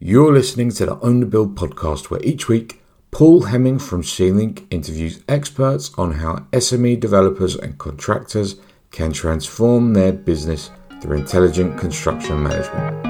You're 0.00 0.32
listening 0.32 0.70
to 0.70 0.86
the 0.86 1.00
Own 1.00 1.18
the 1.18 1.26
Build 1.26 1.56
podcast, 1.56 2.08
where 2.08 2.22
each 2.22 2.46
week 2.46 2.80
Paul 3.10 3.42
Heming 3.46 3.80
from 3.80 4.04
C-Link 4.04 4.64
interviews 4.70 5.24
experts 5.26 5.90
on 5.98 6.12
how 6.12 6.46
SME 6.52 7.00
developers 7.00 7.56
and 7.56 7.76
contractors 7.78 8.60
can 8.92 9.12
transform 9.12 9.94
their 9.94 10.12
business 10.12 10.70
through 11.02 11.16
intelligent 11.16 11.80
construction 11.80 12.40
management. 12.40 13.06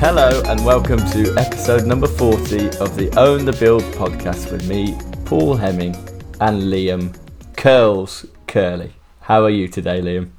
Hello 0.00 0.42
and 0.46 0.64
welcome 0.64 1.00
to 1.10 1.34
episode 1.36 1.86
number 1.86 2.08
40 2.08 2.78
of 2.78 2.96
the 2.96 3.12
Own 3.18 3.44
the 3.44 3.52
Build 3.52 3.82
podcast 3.92 4.50
with 4.50 4.66
me, 4.66 4.96
Paul 5.26 5.54
Heming, 5.54 5.94
and 6.40 6.62
Liam 6.62 7.16
Curls 7.56 8.26
Curley. 8.46 8.92
How 9.22 9.44
are 9.44 9.50
you 9.50 9.68
today, 9.68 10.00
Liam? 10.00 10.30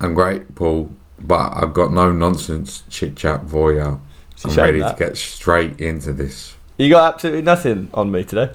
I'm 0.00 0.14
great, 0.14 0.54
Paul, 0.54 0.90
but 1.18 1.52
I've 1.54 1.74
got 1.74 1.92
no 1.92 2.10
nonsense 2.12 2.84
chit 2.88 3.16
chat 3.16 3.48
for 3.48 3.72
you. 3.72 4.00
I'm 4.44 4.54
ready 4.56 4.80
that. 4.80 4.96
to 4.96 5.04
get 5.04 5.16
straight 5.16 5.80
into 5.80 6.12
this. 6.12 6.54
You 6.78 6.90
got 6.90 7.14
absolutely 7.14 7.42
nothing 7.42 7.88
on 7.94 8.10
me 8.10 8.24
today. 8.24 8.52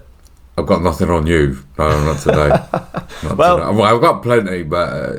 I've 0.57 0.65
got 0.65 0.81
nothing 0.81 1.09
on 1.09 1.25
you. 1.25 1.59
No, 1.77 1.89
not 2.03 2.19
today. 2.19 2.49
Not 3.23 3.37
Well- 3.37 3.57
today. 3.59 3.71
well, 3.77 3.95
I've 3.95 4.01
got 4.01 4.21
plenty, 4.21 4.63
but 4.63 4.89
uh, 4.89 5.15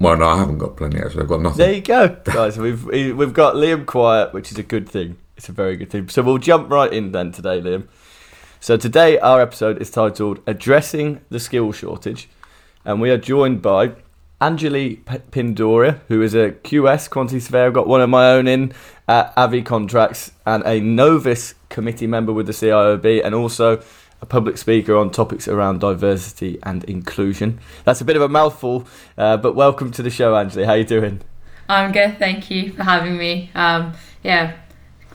well, 0.00 0.16
no, 0.16 0.28
I 0.28 0.38
haven't 0.38 0.58
got 0.58 0.76
plenty. 0.76 0.98
Actually, 0.98 1.22
I've 1.22 1.28
got 1.28 1.40
nothing. 1.40 1.58
There 1.58 1.72
you 1.72 1.80
go, 1.80 2.16
guys. 2.24 2.58
We've 2.58 2.84
we've 2.84 3.32
got 3.32 3.54
Liam 3.54 3.86
quiet, 3.86 4.32
which 4.32 4.50
is 4.52 4.58
a 4.58 4.62
good 4.64 4.88
thing. 4.88 5.18
It's 5.36 5.48
a 5.48 5.52
very 5.52 5.76
good 5.76 5.90
thing. 5.90 6.08
So 6.08 6.22
we'll 6.22 6.38
jump 6.38 6.68
right 6.70 6.92
in 6.92 7.12
then 7.12 7.30
today, 7.32 7.60
Liam. 7.60 7.86
So 8.60 8.76
today 8.76 9.18
our 9.20 9.40
episode 9.40 9.80
is 9.80 9.88
titled 9.88 10.40
"Addressing 10.44 11.20
the 11.30 11.38
Skill 11.38 11.70
Shortage," 11.70 12.28
and 12.84 13.00
we 13.00 13.08
are 13.10 13.16
joined 13.16 13.62
by 13.62 13.92
Anjali 14.40 15.04
P- 15.06 15.18
Pindoria, 15.30 16.00
who 16.08 16.20
is 16.22 16.34
a 16.34 16.50
QS 16.50 17.08
quantity 17.08 17.38
surveyor. 17.38 17.70
Got 17.70 17.86
one 17.86 18.00
of 18.00 18.10
my 18.10 18.32
own 18.32 18.48
in 18.48 18.72
at 19.06 19.32
Avi 19.36 19.62
Contracts, 19.62 20.32
and 20.44 20.64
a 20.66 20.80
Novus 20.80 21.54
committee 21.68 22.08
member 22.08 22.32
with 22.32 22.46
the 22.46 22.52
CIOB, 22.52 23.24
and 23.24 23.32
also 23.32 23.80
a 24.20 24.26
public 24.26 24.58
speaker 24.58 24.96
on 24.96 25.10
topics 25.10 25.46
around 25.46 25.78
diversity 25.78 26.58
and 26.64 26.82
inclusion. 26.84 27.60
That's 27.84 28.00
a 28.00 28.04
bit 28.04 28.16
of 28.16 28.22
a 28.22 28.28
mouthful, 28.28 28.88
uh, 29.16 29.36
but 29.36 29.54
welcome 29.54 29.92
to 29.92 30.02
the 30.02 30.10
show, 30.10 30.34
Anjali. 30.34 30.64
How 30.64 30.72
are 30.72 30.78
you 30.78 30.84
doing? 30.84 31.20
I'm 31.68 31.92
good, 31.92 32.18
thank 32.18 32.50
you 32.50 32.72
for 32.72 32.82
having 32.82 33.16
me. 33.16 33.52
Um, 33.54 33.94
yeah, 34.24 34.56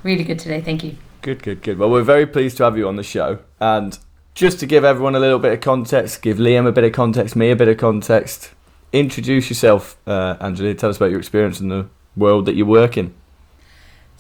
really 0.02 0.24
good 0.24 0.40
today, 0.40 0.62
thank 0.62 0.86
you. 0.86 0.96
Good, 1.24 1.42
good, 1.42 1.62
good. 1.62 1.78
Well, 1.78 1.90
we're 1.90 2.04
very 2.04 2.26
pleased 2.26 2.58
to 2.58 2.66
have 2.66 2.78
you 2.78 2.86
on 2.86 2.98
the 2.98 3.04
show. 3.04 3.40
And 3.58 3.98
just 4.36 4.60
to 4.60 4.66
give 4.66 4.84
everyone 4.84 5.16
a 5.16 5.22
little 5.22 5.40
bit 5.40 5.54
of 5.54 5.62
context, 5.62 6.22
give 6.22 6.36
Liam 6.38 6.68
a 6.68 6.72
bit 6.74 6.84
of 6.84 6.92
context, 6.92 7.34
me 7.38 7.50
a 7.50 7.56
bit 7.56 7.70
of 7.70 7.78
context, 7.78 8.52
introduce 8.92 9.50
yourself, 9.50 9.96
uh, 10.06 10.36
Angela. 10.42 10.74
Tell 10.74 10.90
us 10.90 10.98
about 10.98 11.12
your 11.12 11.20
experience 11.20 11.62
in 11.62 11.70
the 11.70 11.88
world 12.18 12.46
that 12.48 12.56
you 12.56 12.66
work 12.66 12.98
in. 12.98 13.14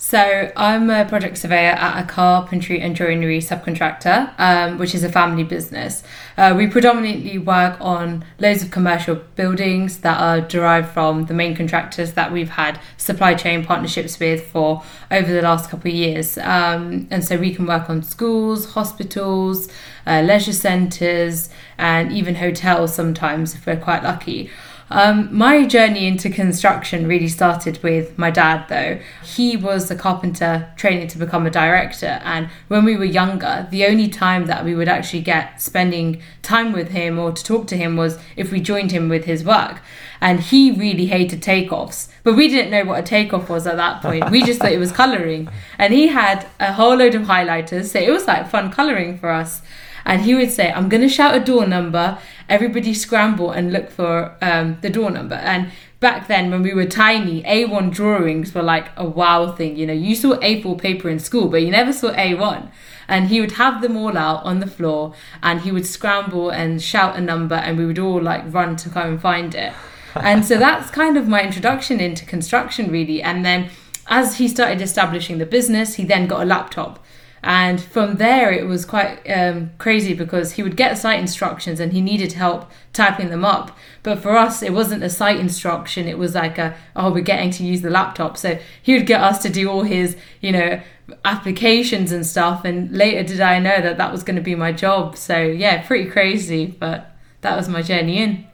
So, 0.05 0.51
I'm 0.57 0.89
a 0.89 1.05
project 1.05 1.37
surveyor 1.37 1.71
at 1.71 2.03
a 2.03 2.05
carpentry 2.05 2.81
and 2.81 2.93
joinery 2.93 3.39
subcontractor, 3.39 4.37
um, 4.37 4.77
which 4.77 4.93
is 4.93 5.01
a 5.01 5.09
family 5.09 5.45
business. 5.45 6.03
Uh, 6.37 6.53
we 6.57 6.67
predominantly 6.67 7.37
work 7.37 7.79
on 7.79 8.25
loads 8.37 8.61
of 8.61 8.69
commercial 8.69 9.15
buildings 9.15 9.99
that 9.99 10.19
are 10.19 10.41
derived 10.41 10.89
from 10.89 11.27
the 11.27 11.33
main 11.33 11.55
contractors 11.55 12.13
that 12.13 12.33
we've 12.33 12.49
had 12.49 12.81
supply 12.97 13.33
chain 13.33 13.63
partnerships 13.63 14.19
with 14.19 14.45
for 14.45 14.83
over 15.09 15.31
the 15.31 15.41
last 15.41 15.69
couple 15.69 15.89
of 15.89 15.95
years. 15.95 16.37
Um, 16.37 17.07
and 17.09 17.23
so, 17.23 17.37
we 17.37 17.55
can 17.55 17.65
work 17.65 17.89
on 17.89 18.03
schools, 18.03 18.73
hospitals, 18.73 19.69
uh, 20.05 20.21
leisure 20.21 20.51
centres, 20.51 21.49
and 21.77 22.11
even 22.11 22.35
hotels 22.35 22.93
sometimes 22.93 23.55
if 23.55 23.65
we're 23.65 23.77
quite 23.77 24.03
lucky. 24.03 24.51
Um, 24.93 25.35
my 25.35 25.65
journey 25.65 26.05
into 26.05 26.29
construction 26.29 27.07
really 27.07 27.27
started 27.27 27.81
with 27.81 28.15
my 28.15 28.29
dad, 28.29 28.67
though. 28.69 28.99
He 29.23 29.57
was 29.57 29.89
a 29.89 29.95
carpenter 29.95 30.71
training 30.77 31.07
to 31.07 31.17
become 31.17 31.47
a 31.47 31.49
director, 31.49 32.21
and 32.23 32.47
when 32.67 32.85
we 32.85 32.95
were 32.95 33.03
younger, 33.03 33.67
the 33.71 33.87
only 33.87 34.07
time 34.07 34.45
that 34.45 34.63
we 34.63 34.75
would 34.75 34.87
actually 34.87 35.21
get 35.21 35.59
spending 35.59 36.21
time 36.43 36.73
with 36.73 36.89
him 36.89 37.17
or 37.17 37.31
to 37.31 37.43
talk 37.43 37.65
to 37.67 37.75
him 37.75 37.97
was 37.97 38.19
if 38.37 38.51
we 38.51 38.61
joined 38.61 38.91
him 38.91 39.09
with 39.09 39.25
his 39.25 39.43
work. 39.43 39.81
And 40.21 40.39
he 40.39 40.69
really 40.69 41.07
hated 41.07 41.41
takeoffs, 41.41 42.09
but 42.21 42.35
we 42.35 42.47
didn't 42.47 42.69
know 42.69 42.85
what 42.85 42.99
a 42.99 43.03
takeoff 43.03 43.49
was 43.49 43.65
at 43.65 43.77
that 43.77 44.03
point. 44.03 44.29
We 44.29 44.43
just 44.43 44.59
thought 44.59 44.73
it 44.73 44.77
was 44.77 44.91
colouring, 45.01 45.49
and 45.79 45.91
he 45.91 46.09
had 46.09 46.45
a 46.59 46.71
whole 46.71 46.95
load 46.95 47.15
of 47.15 47.23
highlighters, 47.23 47.85
so 47.85 47.97
it 47.97 48.11
was 48.11 48.27
like 48.27 48.47
fun 48.47 48.71
colouring 48.71 49.17
for 49.17 49.31
us 49.31 49.63
and 50.05 50.21
he 50.21 50.35
would 50.35 50.51
say, 50.51 50.71
"I'm 50.71 50.89
going 50.89 51.01
to 51.01 51.09
shout 51.09 51.35
a 51.35 51.39
door 51.39 51.65
number. 51.65 52.17
Everybody 52.49 52.93
scramble 52.93 53.51
and 53.51 53.71
look 53.71 53.89
for 53.89 54.35
um, 54.41 54.77
the 54.81 54.89
door 54.89 55.11
number." 55.11 55.35
And 55.35 55.71
back 56.03 56.27
then, 56.27 56.51
when 56.51 56.61
we 56.61 56.73
were 56.73 56.85
tiny, 56.85 57.41
A1 57.43 57.91
drawings 57.91 58.53
were 58.53 58.61
like 58.61 58.89
a 58.97 59.05
wow 59.05 59.53
thing. 59.53 59.77
You 59.77 59.87
know, 59.87 59.93
you 59.93 60.15
saw 60.15 60.35
A4 60.39 60.77
paper 60.77 61.09
in 61.09 61.17
school, 61.17 61.47
but 61.47 61.61
you 61.63 61.71
never 61.71 61.93
saw 61.93 62.11
A1. 62.11 62.69
And 63.07 63.29
he 63.29 63.39
would 63.41 63.53
have 63.53 63.81
them 63.81 63.97
all 63.97 64.17
out 64.17 64.43
on 64.43 64.59
the 64.59 64.67
floor, 64.67 65.13
and 65.41 65.61
he 65.61 65.71
would 65.71 65.85
scramble 65.85 66.49
and 66.49 66.81
shout 66.81 67.15
a 67.15 67.21
number, 67.21 67.55
and 67.55 67.77
we 67.77 67.85
would 67.85 67.99
all 67.99 68.21
like 68.21 68.43
run 68.53 68.75
to 68.77 68.89
go 68.89 69.01
and 69.01 69.21
find 69.21 69.55
it. 69.55 69.73
and 70.15 70.45
so 70.45 70.57
that's 70.65 70.89
kind 70.91 71.17
of 71.17 71.27
my 71.27 71.41
introduction 71.41 71.99
into 71.99 72.25
construction, 72.25 72.91
really. 72.91 73.21
And 73.21 73.45
then 73.45 73.69
as 74.07 74.37
he 74.37 74.47
started 74.47 74.81
establishing 74.81 75.37
the 75.37 75.45
business, 75.45 75.95
he 75.95 76.03
then 76.03 76.27
got 76.27 76.41
a 76.41 76.45
laptop. 76.45 77.03
And 77.43 77.81
from 77.81 78.15
there, 78.15 78.51
it 78.53 78.65
was 78.65 78.85
quite 78.85 79.19
um, 79.29 79.71
crazy 79.77 80.13
because 80.13 80.53
he 80.53 80.63
would 80.63 80.77
get 80.77 80.97
site 80.97 81.19
instructions 81.19 81.81
and 81.81 81.91
he 81.91 81.99
needed 81.99 82.33
help 82.33 82.71
typing 82.93 83.29
them 83.29 83.43
up. 83.43 83.77
But 84.01 84.19
for 84.19 84.37
us, 84.37 84.63
it 84.63 84.71
wasn't 84.71 85.03
a 85.03 85.09
site 85.09 85.39
instruction. 85.39 86.07
It 86.07 86.17
was 86.17 86.35
like 86.35 86.57
a, 86.57 86.75
oh, 86.95 87.11
we're 87.11 87.21
getting 87.21 87.51
to 87.51 87.63
use 87.63 87.81
the 87.81 87.89
laptop. 87.89 88.37
So 88.37 88.59
he 88.81 88.93
would 88.93 89.05
get 89.05 89.21
us 89.21 89.41
to 89.43 89.49
do 89.49 89.69
all 89.69 89.83
his, 89.83 90.15
you 90.39 90.53
know, 90.53 90.81
applications 91.25 92.13
and 92.13 92.25
stuff. 92.25 92.63
And 92.63 92.95
later 92.95 93.23
did 93.23 93.41
I 93.41 93.59
know 93.59 93.81
that 93.81 93.97
that 93.97 94.11
was 94.11 94.23
going 94.23 94.37
to 94.37 94.41
be 94.41 94.55
my 94.55 94.71
job. 94.71 95.17
So 95.17 95.41
yeah, 95.41 95.85
pretty 95.85 96.09
crazy. 96.09 96.67
But 96.67 97.13
that 97.41 97.57
was 97.57 97.67
my 97.67 97.81
journey 97.81 98.19
in. 98.19 98.47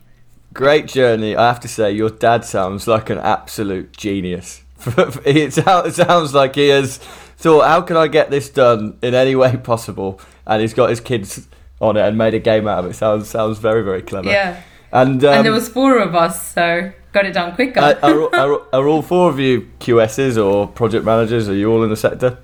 Great 0.51 0.87
journey. 0.87 1.35
I 1.35 1.47
have 1.47 1.59
to 1.59 1.67
say, 1.67 1.91
your 1.91 2.09
dad 2.09 2.43
sounds 2.43 2.87
like 2.87 3.11
an 3.11 3.19
absolute 3.19 3.95
genius. 3.95 4.63
it 5.25 5.53
sounds, 5.53 6.33
like 6.33 6.55
he 6.55 6.69
has 6.69 6.99
thought, 7.39 7.67
how 7.67 7.81
can 7.81 7.97
I 7.97 8.07
get 8.07 8.29
this 8.29 8.49
done 8.49 8.97
in 9.01 9.13
any 9.13 9.35
way 9.35 9.57
possible? 9.63 10.19
And 10.45 10.61
he's 10.61 10.73
got 10.73 10.89
his 10.89 10.99
kids 10.99 11.47
on 11.79 11.97
it 11.97 12.01
and 12.01 12.17
made 12.17 12.33
a 12.33 12.39
game 12.39 12.67
out 12.67 12.83
of 12.83 12.91
it. 12.91 12.93
Sounds 12.95 13.29
sounds 13.29 13.59
very 13.59 13.83
very 13.83 14.01
clever. 14.01 14.29
Yeah. 14.29 14.61
And, 14.91 15.23
um, 15.23 15.33
and 15.35 15.45
there 15.45 15.53
was 15.53 15.69
four 15.69 15.99
of 15.99 16.15
us, 16.15 16.51
so 16.51 16.91
got 17.11 17.25
it 17.25 17.33
done 17.33 17.53
quicker. 17.53 17.79
are, 17.79 17.99
are, 18.03 18.35
are, 18.35 18.61
are 18.73 18.87
all 18.87 19.03
four 19.03 19.29
of 19.29 19.39
you 19.39 19.69
QSs 19.79 20.43
or 20.43 20.67
project 20.67 21.05
managers? 21.05 21.47
Are 21.47 21.53
you 21.53 21.71
all 21.71 21.83
in 21.83 21.89
the 21.89 21.95
sector? 21.95 22.39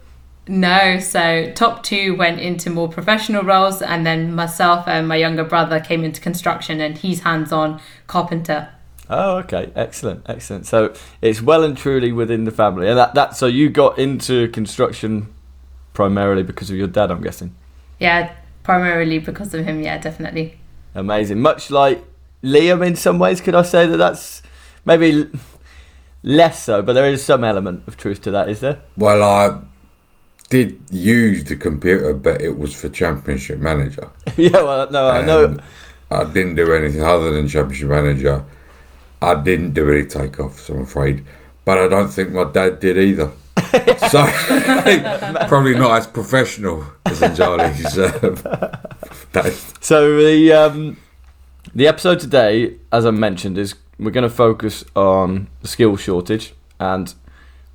No, 0.48 1.00
so 1.00 1.52
top 1.56 1.82
two 1.82 2.16
went 2.16 2.40
into 2.40 2.70
more 2.70 2.88
professional 2.88 3.44
roles, 3.44 3.82
and 3.82 4.06
then 4.06 4.34
myself 4.34 4.88
and 4.88 5.08
my 5.08 5.16
younger 5.16 5.44
brother 5.44 5.80
came 5.80 6.04
into 6.04 6.22
construction, 6.22 6.80
and 6.80 7.00
he's 7.00 7.22
hands 7.22 7.52
on 7.52 7.82
carpenter. 8.06 8.70
Oh, 9.10 9.38
okay, 9.38 9.72
excellent, 9.76 10.24
excellent. 10.28 10.66
So 10.66 10.94
it's 11.22 11.42
well 11.42 11.64
and 11.64 11.78
truly 11.78 12.12
within 12.12 12.46
the 12.46 12.52
family, 12.52 12.88
and 12.88 12.98
that, 12.98 13.14
that 13.14 13.36
so 13.36 13.46
you 13.46 13.70
got 13.70 14.00
into 14.00 14.48
construction 14.50 15.34
primarily 15.94 16.44
because 16.44 16.70
of 16.70 16.76
your 16.78 16.88
dad, 16.88 17.12
I'm 17.12 17.22
guessing. 17.22 17.56
Yeah, 18.00 18.34
primarily 18.64 19.20
because 19.20 19.54
of 19.54 19.66
him, 19.66 19.82
yeah, 19.82 19.98
definitely. 19.98 20.60
Amazing, 20.94 21.42
much 21.42 21.70
like 21.70 22.04
Liam 22.44 22.86
in 22.86 22.96
some 22.96 23.20
ways. 23.20 23.42
Could 23.42 23.56
I 23.56 23.62
say 23.62 23.86
that 23.86 23.98
that's 23.98 24.42
maybe 24.86 25.30
less 26.24 26.64
so, 26.64 26.82
but 26.82 26.94
there 26.94 27.10
is 27.10 27.24
some 27.24 27.44
element 27.44 27.84
of 27.88 27.98
truth 27.98 28.22
to 28.24 28.32
that, 28.32 28.50
is 28.50 28.60
there? 28.62 28.82
Well, 28.98 29.22
I 29.22 29.60
did 30.50 30.80
use 30.92 31.44
the 31.44 31.56
computer, 31.56 32.14
but 32.14 32.42
it 32.42 32.58
was 32.58 32.74
for 32.80 32.90
Championship 32.90 33.60
Manager. 33.60 34.10
yeah, 34.38 34.62
well, 34.62 34.90
no, 34.92 35.10
I 35.10 35.26
know. 35.26 35.58
I 36.12 36.24
didn't 36.24 36.56
do 36.56 36.72
anything 36.72 37.04
other 37.04 37.32
than 37.32 37.48
Championship 37.48 37.90
Manager. 37.90 38.46
I 39.26 39.42
didn't 39.42 39.74
do 39.74 39.92
any 39.92 40.04
takeoffs, 40.04 40.70
I'm 40.70 40.82
afraid. 40.82 41.26
But 41.66 41.80
I 41.80 41.88
don't 41.88 42.10
think 42.10 42.32
my 42.32 42.44
dad 42.44 42.80
did 42.80 42.96
either. 42.96 43.32
so 44.10 44.24
probably 45.48 45.74
not 45.74 45.98
as 45.98 46.06
professional 46.06 46.86
as 47.06 47.22
Anjali's 47.22 47.96
dad. 49.32 49.54
So 49.82 50.18
the 50.18 50.54
um, 50.54 50.98
the 51.74 51.88
episode 51.88 52.20
today, 52.20 52.78
as 52.92 53.08
I 53.08 53.12
mentioned, 53.12 53.58
is 53.58 53.74
we're 53.98 54.12
going 54.12 54.30
to 54.30 54.30
focus 54.30 54.86
on 54.96 55.48
the 55.62 55.68
skill 55.68 55.98
shortage, 55.98 56.54
and 56.80 57.12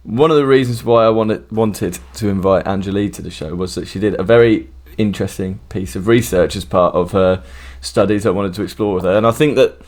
one 0.05 0.31
of 0.31 0.37
the 0.37 0.46
reasons 0.46 0.85
why 0.85 1.05
I 1.05 1.08
wanted 1.08 1.50
wanted 1.50 1.99
to 2.14 2.29
invite 2.29 2.69
Angelique 2.69 3.14
to 3.14 3.23
the 3.23 3.31
show 3.31 3.56
was 3.56 3.75
that 3.75 3.88
she 3.88 3.99
did 3.99 4.19
a 4.20 4.23
very 4.23 4.70
interesting 4.99 5.58
piece 5.69 5.96
of 5.96 6.06
research 6.06 6.55
as 6.55 6.64
part 6.64 6.94
of 6.94 7.11
her 7.11 7.43
studies. 7.81 8.25
I 8.25 8.31
wanted 8.31 8.55
to 8.55 8.62
explore 8.62 8.94
with 8.94 9.05
her, 9.05 9.17
and 9.17 9.26
I 9.26 9.32
think 9.32 9.56
that 9.56 9.81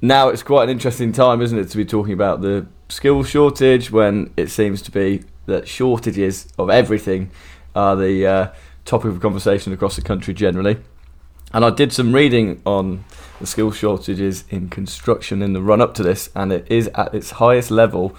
now 0.00 0.28
it's 0.28 0.42
quite 0.42 0.64
an 0.64 0.70
interesting 0.70 1.12
time, 1.12 1.40
isn't 1.40 1.58
it, 1.58 1.68
to 1.70 1.76
be 1.76 1.84
talking 1.84 2.12
about 2.12 2.40
the 2.40 2.66
skill 2.88 3.24
shortage 3.24 3.90
when 3.90 4.32
it 4.36 4.50
seems 4.50 4.82
to 4.82 4.90
be 4.90 5.24
that 5.46 5.66
shortages 5.66 6.48
of 6.58 6.70
everything 6.70 7.30
are 7.74 7.96
the 7.96 8.26
uh, 8.26 8.52
topic 8.84 9.10
of 9.10 9.20
conversation 9.20 9.72
across 9.72 9.96
the 9.96 10.02
country 10.02 10.34
generally. 10.34 10.78
And 11.52 11.64
I 11.64 11.70
did 11.70 11.92
some 11.92 12.12
reading 12.12 12.60
on 12.66 13.04
the 13.40 13.46
skill 13.46 13.70
shortages 13.70 14.44
in 14.50 14.68
construction 14.68 15.42
in 15.42 15.52
the 15.52 15.62
run 15.62 15.80
up 15.80 15.94
to 15.94 16.02
this, 16.02 16.28
and 16.34 16.52
it 16.52 16.66
is 16.70 16.88
at 16.94 17.14
its 17.14 17.32
highest 17.32 17.70
level 17.70 18.16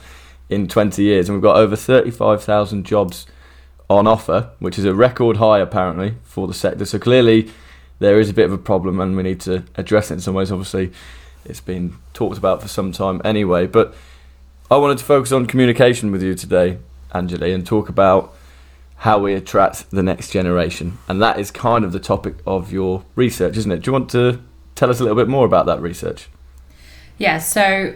in 0.49 0.67
20 0.67 1.03
years. 1.03 1.27
And 1.27 1.37
we've 1.37 1.43
got 1.43 1.57
over 1.57 1.75
35,000 1.75 2.85
jobs 2.85 3.27
on 3.89 4.07
offer, 4.07 4.51
which 4.59 4.79
is 4.79 4.85
a 4.85 4.93
record 4.93 5.37
high 5.37 5.59
apparently 5.59 6.15
for 6.23 6.47
the 6.47 6.53
sector. 6.53 6.85
So 6.85 6.99
clearly, 6.99 7.51
there 7.99 8.19
is 8.19 8.29
a 8.29 8.33
bit 8.33 8.45
of 8.45 8.53
a 8.53 8.57
problem, 8.57 8.99
and 8.99 9.15
we 9.15 9.23
need 9.23 9.41
to 9.41 9.63
address 9.75 10.11
it 10.11 10.15
in 10.15 10.19
some 10.21 10.35
ways. 10.35 10.51
Obviously, 10.51 10.91
it's 11.47 11.61
been 11.61 11.95
talked 12.13 12.37
about 12.37 12.61
for 12.61 12.67
some 12.67 12.91
time 12.91 13.21
anyway. 13.23 13.67
But 13.67 13.93
I 14.69 14.77
wanted 14.77 14.97
to 14.97 15.03
focus 15.05 15.31
on 15.31 15.45
communication 15.45 16.11
with 16.11 16.21
you 16.21 16.35
today, 16.35 16.79
Anjali, 17.13 17.53
and 17.53 17.65
talk 17.65 17.89
about 17.89 18.33
how 18.97 19.19
we 19.19 19.33
attract 19.33 19.89
the 19.91 20.03
next 20.03 20.31
generation. 20.31 20.97
And 21.07 21.21
that 21.21 21.39
is 21.39 21.51
kind 21.51 21.85
of 21.85 21.91
the 21.91 21.99
topic 21.99 22.35
of 22.45 22.71
your 22.71 23.05
research, 23.15 23.55
isn't 23.57 23.71
it? 23.71 23.83
Do 23.83 23.89
you 23.89 23.93
want 23.93 24.09
to 24.11 24.41
tell 24.75 24.89
us 24.89 24.99
a 24.99 25.03
little 25.03 25.15
bit 25.15 25.27
more 25.27 25.45
about 25.45 25.65
that 25.67 25.81
research? 25.81 26.29
Yeah, 27.17 27.37
so 27.37 27.93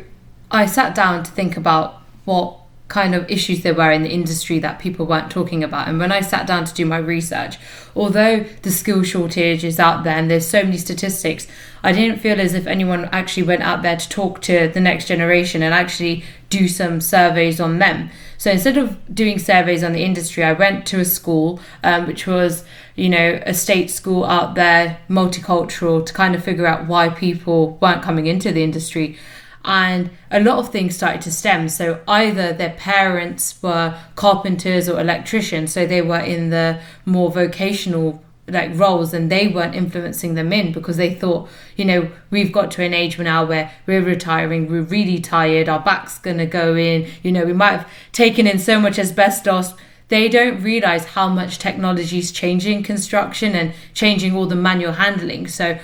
I 0.49 0.65
sat 0.65 0.95
down 0.95 1.23
to 1.23 1.31
think 1.31 1.57
about 1.57 2.01
what 2.25 2.60
kind 2.91 3.15
of 3.15 3.29
issues 3.31 3.63
there 3.63 3.73
were 3.73 3.89
in 3.89 4.03
the 4.03 4.11
industry 4.11 4.59
that 4.59 4.77
people 4.77 5.05
weren't 5.05 5.31
talking 5.31 5.63
about. 5.63 5.87
And 5.87 5.97
when 5.97 6.11
I 6.11 6.19
sat 6.19 6.45
down 6.45 6.65
to 6.65 6.73
do 6.73 6.85
my 6.85 6.97
research, 6.97 7.57
although 7.95 8.45
the 8.63 8.69
skill 8.69 9.01
shortage 9.01 9.63
is 9.63 9.79
out 9.79 10.03
there 10.03 10.17
and 10.17 10.29
there's 10.29 10.45
so 10.45 10.61
many 10.61 10.77
statistics, 10.77 11.47
I 11.83 11.93
didn't 11.93 12.19
feel 12.19 12.39
as 12.39 12.53
if 12.53 12.67
anyone 12.67 13.05
actually 13.05 13.43
went 13.43 13.61
out 13.61 13.81
there 13.81 13.95
to 13.95 14.09
talk 14.09 14.41
to 14.41 14.67
the 14.67 14.81
next 14.81 15.07
generation 15.07 15.63
and 15.63 15.73
actually 15.73 16.25
do 16.49 16.67
some 16.67 16.99
surveys 16.99 17.61
on 17.61 17.79
them. 17.79 18.11
So 18.37 18.51
instead 18.51 18.77
of 18.77 18.97
doing 19.15 19.39
surveys 19.39 19.85
on 19.85 19.93
the 19.93 20.03
industry, 20.03 20.43
I 20.43 20.51
went 20.51 20.85
to 20.87 20.99
a 20.99 21.05
school 21.05 21.61
um, 21.85 22.07
which 22.07 22.27
was, 22.27 22.65
you 22.95 23.07
know, 23.07 23.41
a 23.45 23.53
state 23.53 23.89
school 23.89 24.25
out 24.25 24.55
there, 24.55 24.99
multicultural, 25.09 26.05
to 26.05 26.13
kind 26.13 26.35
of 26.35 26.43
figure 26.43 26.67
out 26.67 26.87
why 26.87 27.07
people 27.07 27.77
weren't 27.81 28.03
coming 28.03 28.27
into 28.27 28.51
the 28.51 28.63
industry 28.63 29.17
and 29.63 30.09
a 30.31 30.39
lot 30.39 30.59
of 30.59 30.71
things 30.71 30.95
started 30.95 31.21
to 31.21 31.31
stem. 31.31 31.69
So 31.69 32.01
either 32.07 32.53
their 32.53 32.71
parents 32.71 33.61
were 33.61 33.97
carpenters 34.15 34.89
or 34.89 34.99
electricians, 34.99 35.71
so 35.71 35.85
they 35.85 36.01
were 36.01 36.19
in 36.19 36.49
the 36.49 36.81
more 37.05 37.31
vocational 37.31 38.23
like 38.47 38.77
roles 38.77 39.13
and 39.13 39.31
they 39.31 39.47
weren't 39.47 39.75
influencing 39.75 40.33
them 40.33 40.51
in 40.51 40.71
because 40.71 40.97
they 40.97 41.13
thought 41.13 41.47
you 41.77 41.85
know 41.85 42.11
we've 42.31 42.51
got 42.51 42.71
to 42.71 42.83
an 42.83 42.93
age 42.93 43.17
now 43.19 43.45
where 43.45 43.71
we're 43.85 44.03
retiring 44.03 44.69
we're 44.69 44.81
really 44.81 45.19
tired 45.19 45.69
our 45.69 45.79
back's 45.79 46.17
to 46.19 46.45
go 46.45 46.75
in 46.75 47.07
you 47.23 47.31
know 47.31 47.45
we 47.45 47.53
might 47.53 47.71
have 47.71 47.89
taken 48.11 48.47
in 48.47 48.57
so 48.57 48.79
much 48.79 48.97
asbestos 48.97 49.73
they 50.09 50.27
don't 50.27 50.61
realize 50.61 51.05
how 51.05 51.29
much 51.29 51.59
technology 51.59 52.17
is 52.17 52.31
changing 52.31 52.83
construction 52.83 53.55
and 53.55 53.73
changing 53.93 54.35
all 54.35 54.47
the 54.47 54.55
manual 54.55 54.93
handling 54.93 55.47
so 55.47 55.79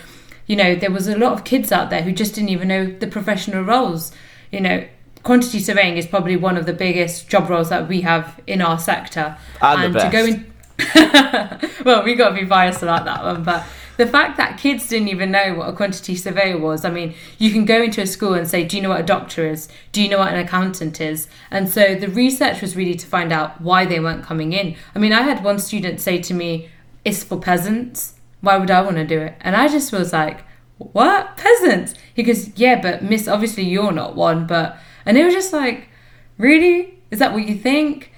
you 0.47 0.55
know, 0.55 0.75
there 0.75 0.91
was 0.91 1.07
a 1.07 1.17
lot 1.17 1.33
of 1.33 1.43
kids 1.43 1.71
out 1.71 1.89
there 1.89 2.01
who 2.01 2.11
just 2.11 2.35
didn't 2.35 2.49
even 2.49 2.69
know 2.69 2.85
the 2.87 3.07
professional 3.07 3.63
roles. 3.63 4.11
You 4.51 4.61
know, 4.61 4.87
quantity 5.23 5.59
surveying 5.59 5.97
is 5.97 6.07
probably 6.07 6.37
one 6.37 6.57
of 6.57 6.65
the 6.65 6.73
biggest 6.73 7.29
job 7.29 7.49
roles 7.49 7.69
that 7.69 7.87
we 7.87 8.01
have 8.01 8.39
in 8.47 8.61
our 8.61 8.79
sector. 8.79 9.37
And, 9.61 9.83
and 9.83 9.93
to 9.93 10.09
go 10.09 10.25
in 10.25 10.53
well, 11.85 12.03
we 12.03 12.13
got 12.15 12.29
to 12.29 12.35
be 12.35 12.45
biased 12.45 12.83
about 12.83 13.05
that 13.05 13.23
one, 13.23 13.43
but 13.43 13.65
the 13.97 14.05
fact 14.05 14.37
that 14.37 14.59
kids 14.59 14.87
didn't 14.87 15.07
even 15.07 15.31
know 15.31 15.55
what 15.55 15.67
a 15.67 15.73
quantity 15.73 16.15
surveyor 16.15 16.59
was. 16.59 16.85
I 16.85 16.91
mean, 16.91 17.15
you 17.39 17.51
can 17.51 17.65
go 17.65 17.81
into 17.81 18.01
a 18.01 18.07
school 18.07 18.35
and 18.35 18.47
say, 18.47 18.63
"Do 18.63 18.77
you 18.77 18.83
know 18.83 18.89
what 18.89 18.99
a 18.99 19.03
doctor 19.03 19.47
is? 19.47 19.67
Do 19.91 20.01
you 20.01 20.07
know 20.07 20.19
what 20.19 20.31
an 20.31 20.39
accountant 20.39 21.01
is?" 21.01 21.27
And 21.49 21.67
so 21.67 21.95
the 21.95 22.07
research 22.07 22.61
was 22.61 22.75
really 22.75 22.93
to 22.95 23.07
find 23.07 23.33
out 23.33 23.59
why 23.59 23.85
they 23.85 23.99
weren't 23.99 24.23
coming 24.23 24.53
in. 24.53 24.75
I 24.93 24.99
mean, 24.99 25.13
I 25.13 25.23
had 25.23 25.43
one 25.43 25.57
student 25.57 25.99
say 25.99 26.19
to 26.19 26.33
me, 26.33 26.69
"It's 27.03 27.23
for 27.23 27.39
peasants." 27.39 28.13
Why 28.41 28.57
would 28.57 28.71
I 28.71 28.81
want 28.81 28.97
to 28.97 29.05
do 29.05 29.19
it? 29.19 29.35
And 29.41 29.55
I 29.55 29.67
just 29.67 29.91
was 29.91 30.13
like, 30.13 30.41
what? 30.77 31.37
Peasants? 31.37 31.93
He 32.13 32.23
goes, 32.23 32.49
yeah, 32.57 32.79
but 32.81 33.03
miss, 33.03 33.27
obviously 33.27 33.63
you're 33.63 33.91
not 33.91 34.15
one, 34.15 34.47
but, 34.47 34.77
and 35.05 35.17
it 35.17 35.25
was 35.25 35.33
just 35.33 35.53
like, 35.53 35.89
really? 36.37 36.99
Is 37.09 37.19
that 37.19 37.33
what 37.33 37.47
you 37.47 37.55
think? 37.55 38.11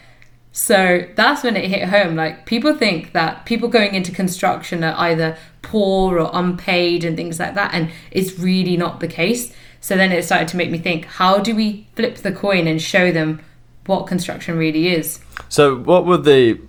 So 0.52 1.08
that's 1.16 1.44
when 1.44 1.56
it 1.56 1.70
hit 1.70 1.88
home. 1.88 2.16
Like, 2.16 2.46
people 2.46 2.76
think 2.76 3.14
that 3.14 3.46
people 3.46 3.70
going 3.70 3.96
into 3.96 4.12
construction 4.12 4.84
are 4.84 4.96
either 4.98 5.38
poor 5.62 6.20
or 6.20 6.30
unpaid 6.34 7.04
and 7.04 7.16
things 7.16 7.40
like 7.40 7.54
that, 7.56 7.74
and 7.74 7.92
it's 8.12 8.38
really 8.40 8.76
not 8.76 9.00
the 9.00 9.08
case. 9.08 9.54
So 9.80 9.96
then 9.96 10.12
it 10.12 10.26
started 10.26 10.48
to 10.50 10.58
make 10.58 10.72
me 10.72 10.78
think, 10.78 11.06
how 11.06 11.40
do 11.40 11.56
we 11.56 11.88
flip 11.96 12.18
the 12.18 12.32
coin 12.32 12.68
and 12.68 12.82
show 12.82 13.12
them 13.12 13.42
what 13.86 14.08
construction 14.08 14.58
really 14.58 14.90
is? 14.90 15.20
So, 15.48 15.78
what 15.78 16.06
were 16.06 16.18
the 16.18 16.60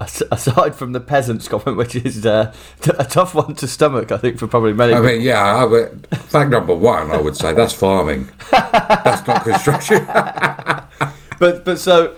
aside 0.00 0.74
from 0.74 0.92
the 0.92 1.00
peasants 1.00 1.48
comment, 1.48 1.76
which 1.76 1.96
is 1.96 2.26
uh, 2.26 2.52
a 2.98 3.04
tough 3.04 3.34
one 3.34 3.54
to 3.56 3.66
stomach, 3.66 4.12
I 4.12 4.18
think, 4.18 4.38
for 4.38 4.46
probably 4.46 4.72
many. 4.72 4.92
I 4.94 5.00
mean, 5.00 5.20
yeah, 5.22 5.42
I 5.42 5.64
would, 5.64 6.06
fact 6.08 6.50
number 6.50 6.74
one, 6.74 7.10
I 7.10 7.20
would 7.20 7.36
say 7.36 7.52
that's 7.52 7.72
farming. 7.72 8.28
that's 8.50 9.26
not 9.26 9.44
construction. 9.44 10.04
but 11.38 11.64
but 11.64 11.78
so 11.78 12.14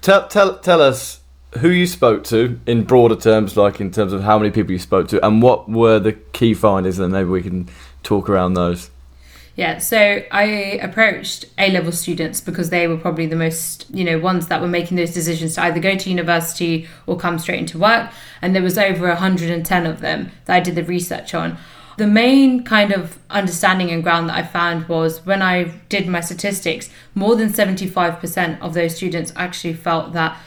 tell 0.00 0.28
tell 0.28 0.58
tell 0.58 0.80
us 0.80 1.20
who 1.58 1.68
you 1.68 1.86
spoke 1.86 2.24
to 2.24 2.58
in 2.66 2.84
broader 2.84 3.16
terms, 3.16 3.56
like 3.56 3.80
in 3.80 3.90
terms 3.90 4.12
of 4.12 4.22
how 4.22 4.38
many 4.38 4.50
people 4.50 4.72
you 4.72 4.78
spoke 4.78 5.08
to, 5.08 5.24
and 5.24 5.42
what 5.42 5.68
were 5.68 5.98
the 5.98 6.12
key 6.12 6.54
findings, 6.54 6.98
and 6.98 7.12
maybe 7.12 7.28
we 7.28 7.42
can 7.42 7.68
talk 8.02 8.28
around 8.28 8.54
those. 8.54 8.90
Yeah, 9.54 9.78
so 9.78 10.22
I 10.30 10.44
approached 10.80 11.44
A 11.58 11.70
level 11.70 11.92
students 11.92 12.40
because 12.40 12.70
they 12.70 12.88
were 12.88 12.96
probably 12.96 13.26
the 13.26 13.36
most, 13.36 13.86
you 13.90 14.02
know, 14.02 14.18
ones 14.18 14.46
that 14.46 14.62
were 14.62 14.68
making 14.68 14.96
those 14.96 15.12
decisions 15.12 15.54
to 15.54 15.62
either 15.64 15.78
go 15.78 15.94
to 15.94 16.10
university 16.10 16.88
or 17.06 17.18
come 17.18 17.38
straight 17.38 17.58
into 17.58 17.78
work. 17.78 18.10
And 18.40 18.54
there 18.54 18.62
was 18.62 18.78
over 18.78 19.08
110 19.08 19.86
of 19.86 20.00
them 20.00 20.30
that 20.46 20.56
I 20.56 20.60
did 20.60 20.74
the 20.74 20.84
research 20.84 21.34
on. 21.34 21.58
The 21.98 22.06
main 22.06 22.64
kind 22.64 22.92
of 22.92 23.18
understanding 23.28 23.90
and 23.90 24.02
ground 24.02 24.30
that 24.30 24.36
I 24.36 24.42
found 24.42 24.88
was 24.88 25.26
when 25.26 25.42
I 25.42 25.64
did 25.90 26.08
my 26.08 26.20
statistics, 26.20 26.88
more 27.14 27.36
than 27.36 27.50
75% 27.50 28.60
of 28.62 28.72
those 28.72 28.96
students 28.96 29.34
actually 29.36 29.74
felt 29.74 30.14
that 30.14 30.38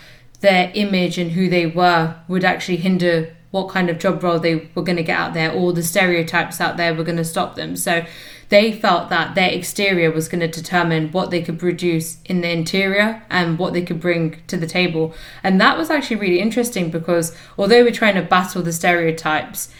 their 0.41 0.71
image 0.73 1.19
and 1.19 1.31
who 1.31 1.47
they 1.47 1.67
were 1.67 2.15
would 2.27 2.43
actually 2.43 2.77
hinder 2.77 3.35
what 3.51 3.69
kind 3.69 3.89
of 3.89 3.99
job 3.99 4.21
role 4.21 4.39
they 4.39 4.69
were 4.75 4.83
going 4.83 4.97
to 4.97 5.03
get 5.03 5.17
out 5.17 5.33
there 5.33 5.51
or 5.51 5.71
the 5.71 5.83
stereotypes 5.83 6.59
out 6.59 6.75
there 6.75 6.93
were 6.93 7.05
going 7.05 7.15
to 7.15 7.23
stop 7.23 7.55
them. 7.55 7.75
So 7.75 8.05
they 8.49 8.71
felt 8.71 9.09
that 9.09 9.35
their 9.35 9.49
exterior 9.49 10.11
was 10.11 10.27
going 10.27 10.41
to 10.41 10.47
determine 10.47 11.11
what 11.11 11.31
they 11.31 11.41
could 11.41 11.59
produce 11.59 12.17
in 12.25 12.41
the 12.41 12.49
interior 12.49 13.23
and 13.29 13.57
what 13.57 13.73
they 13.73 13.81
could 13.81 13.99
bring 13.99 14.41
to 14.47 14.57
the 14.57 14.67
table. 14.67 15.13
And 15.43 15.59
that 15.59 15.77
was 15.77 15.89
actually 15.89 16.17
really 16.17 16.39
interesting 16.39 16.91
because 16.91 17.35
although 17.57 17.83
we're 17.83 17.91
trying 17.91 18.15
to 18.15 18.21
battle 18.21 18.61
the 18.61 18.73
stereotypes, 18.73 19.73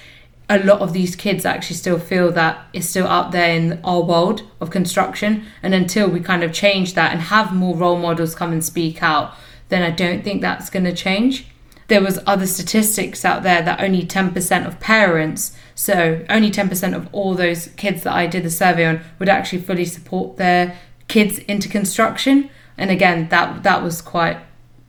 a 0.50 0.60
lot 0.60 0.80
of 0.80 0.94
these 0.94 1.16
kids 1.16 1.46
actually 1.46 1.76
still 1.76 2.00
feel 2.00 2.32
that 2.32 2.68
it's 2.74 2.88
still 2.88 3.08
out 3.08 3.32
there 3.32 3.50
in 3.50 3.80
our 3.84 4.02
world 4.02 4.44
of 4.60 4.70
construction. 4.70 5.46
And 5.64 5.74
until 5.74 6.10
we 6.10 6.20
kind 6.20 6.44
of 6.44 6.54
change 6.54 6.94
that 6.94 7.12
and 7.12 7.22
have 7.22 7.54
more 7.54 7.76
role 7.76 7.98
models 7.98 8.36
come 8.36 8.52
and 8.52 8.64
speak 8.64 9.02
out, 9.02 9.34
then 9.70 9.82
I 9.82 9.90
don't 9.90 10.24
think 10.24 10.42
that's 10.42 10.70
going 10.70 10.86
to 10.86 10.94
change. 10.94 11.48
There 11.88 12.02
was 12.02 12.20
other 12.26 12.48
statistics 12.48 13.26
out 13.26 13.44
there 13.44 13.62
that 13.62 13.82
only 13.82 14.04
10% 14.04 14.68
of 14.68 14.80
parents 14.80 15.56
so 15.76 16.26
only 16.30 16.50
10% 16.50 16.96
of 16.96 17.10
all 17.12 17.36
those 17.36 17.68
kids 17.76 18.04
that 18.04 18.14
I 18.14 18.28
did 18.28 18.44
the 18.44 18.50
survey 18.50 18.86
on 18.86 19.02
would 19.20 19.30
actually 19.30 19.62
fully 19.62 19.86
support 19.86 20.38
their 20.38 20.78
kids 21.10 21.40
into 21.40 21.68
construction. 21.68 22.50
And 22.78 22.90
again, 22.90 23.28
that 23.30 23.64
that 23.64 23.84
was 23.84 24.02
quite, 24.02 24.38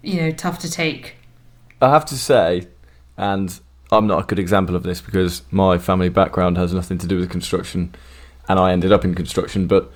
you 0.02 0.21
know, 0.21 0.31
tough 0.31 0.61
to 0.61 0.71
take. 0.71 1.16
I 1.83 1.90
have 1.90 2.07
to 2.07 2.16
say, 2.16 2.69
and 3.16 3.59
I'm 3.90 4.07
not 4.07 4.25
a 4.25 4.26
good 4.26 4.38
example 4.38 4.76
of 4.76 4.85
this 4.85 5.00
because 5.00 5.43
my 5.50 5.76
family 5.76 6.09
background 6.09 6.57
has 6.57 6.73
nothing 6.73 6.99
to 6.99 7.07
do 7.07 7.19
with 7.19 7.31
construction 7.31 7.95
and 8.49 8.59
I 8.59 8.73
ended 8.73 8.93
up 8.93 9.05
in 9.05 9.14
construction, 9.14 9.66
but 9.66 9.90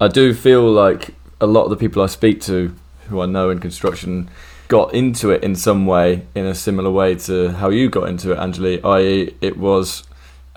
I 0.00 0.06
do 0.06 0.32
feel 0.32 0.70
like 0.70 1.14
a 1.40 1.46
lot 1.46 1.64
of 1.64 1.70
the 1.70 1.76
people 1.76 2.02
I 2.02 2.06
speak 2.06 2.40
to 2.42 2.74
who 3.08 3.20
I 3.20 3.26
know 3.26 3.50
in 3.50 3.58
construction 3.58 4.30
got 4.68 4.94
into 4.94 5.30
it 5.30 5.42
in 5.42 5.56
some 5.56 5.86
way 5.86 6.26
in 6.34 6.46
a 6.46 6.54
similar 6.54 6.90
way 6.90 7.14
to 7.16 7.48
how 7.52 7.70
you 7.70 7.88
got 7.88 8.08
into 8.08 8.32
it, 8.32 8.38
Anjali, 8.38 8.84
i.e., 8.84 9.34
it 9.40 9.56
was 9.56 10.04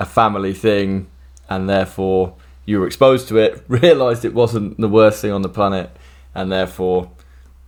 a 0.01 0.05
family 0.05 0.53
thing, 0.53 1.08
and 1.48 1.70
therefore 1.70 2.34
you 2.65 2.79
were 2.79 2.88
exposed 2.88 3.27
to 3.29 3.38
it, 3.38 3.63
realised 3.67 4.25
it 4.25 4.34
wasn't 4.34 4.77
the 4.79 4.89
worst 4.89 5.22
thing 5.22 5.31
on 5.31 5.43
the 5.43 5.50
planet, 5.50 5.96
and 6.34 6.51
therefore 6.51 7.12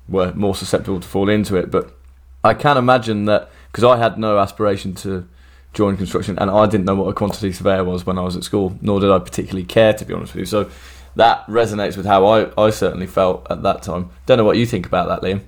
were 0.09 0.33
more 0.33 0.55
susceptible 0.55 0.99
to 0.99 1.07
fall 1.07 1.29
into 1.29 1.55
it. 1.55 1.71
But 1.71 1.95
I 2.43 2.55
can 2.55 2.75
imagine 2.77 3.25
that 3.25 3.49
because 3.71 3.83
I 3.83 3.97
had 3.97 4.17
no 4.17 4.39
aspiration 4.39 4.95
to 4.95 5.27
join 5.73 5.95
construction, 5.95 6.37
and 6.39 6.49
I 6.49 6.65
didn't 6.65 6.85
know 6.85 6.95
what 6.95 7.07
a 7.07 7.13
quantity 7.13 7.51
surveyor 7.53 7.83
was 7.83 8.05
when 8.05 8.17
I 8.17 8.21
was 8.21 8.35
at 8.35 8.43
school, 8.43 8.77
nor 8.81 8.99
did 8.99 9.11
I 9.11 9.19
particularly 9.19 9.65
care, 9.65 9.93
to 9.93 10.05
be 10.05 10.13
honest 10.13 10.33
with 10.33 10.41
you. 10.41 10.45
So 10.45 10.69
that 11.15 11.45
resonates 11.47 11.95
with 11.95 12.07
how 12.07 12.25
I, 12.25 12.51
I 12.57 12.71
certainly 12.71 13.07
felt 13.07 13.45
at 13.49 13.61
that 13.61 13.83
time. 13.83 14.09
Don't 14.25 14.39
know 14.39 14.43
what 14.43 14.57
you 14.57 14.65
think 14.65 14.87
about 14.87 15.07
that, 15.07 15.21
Liam. 15.21 15.41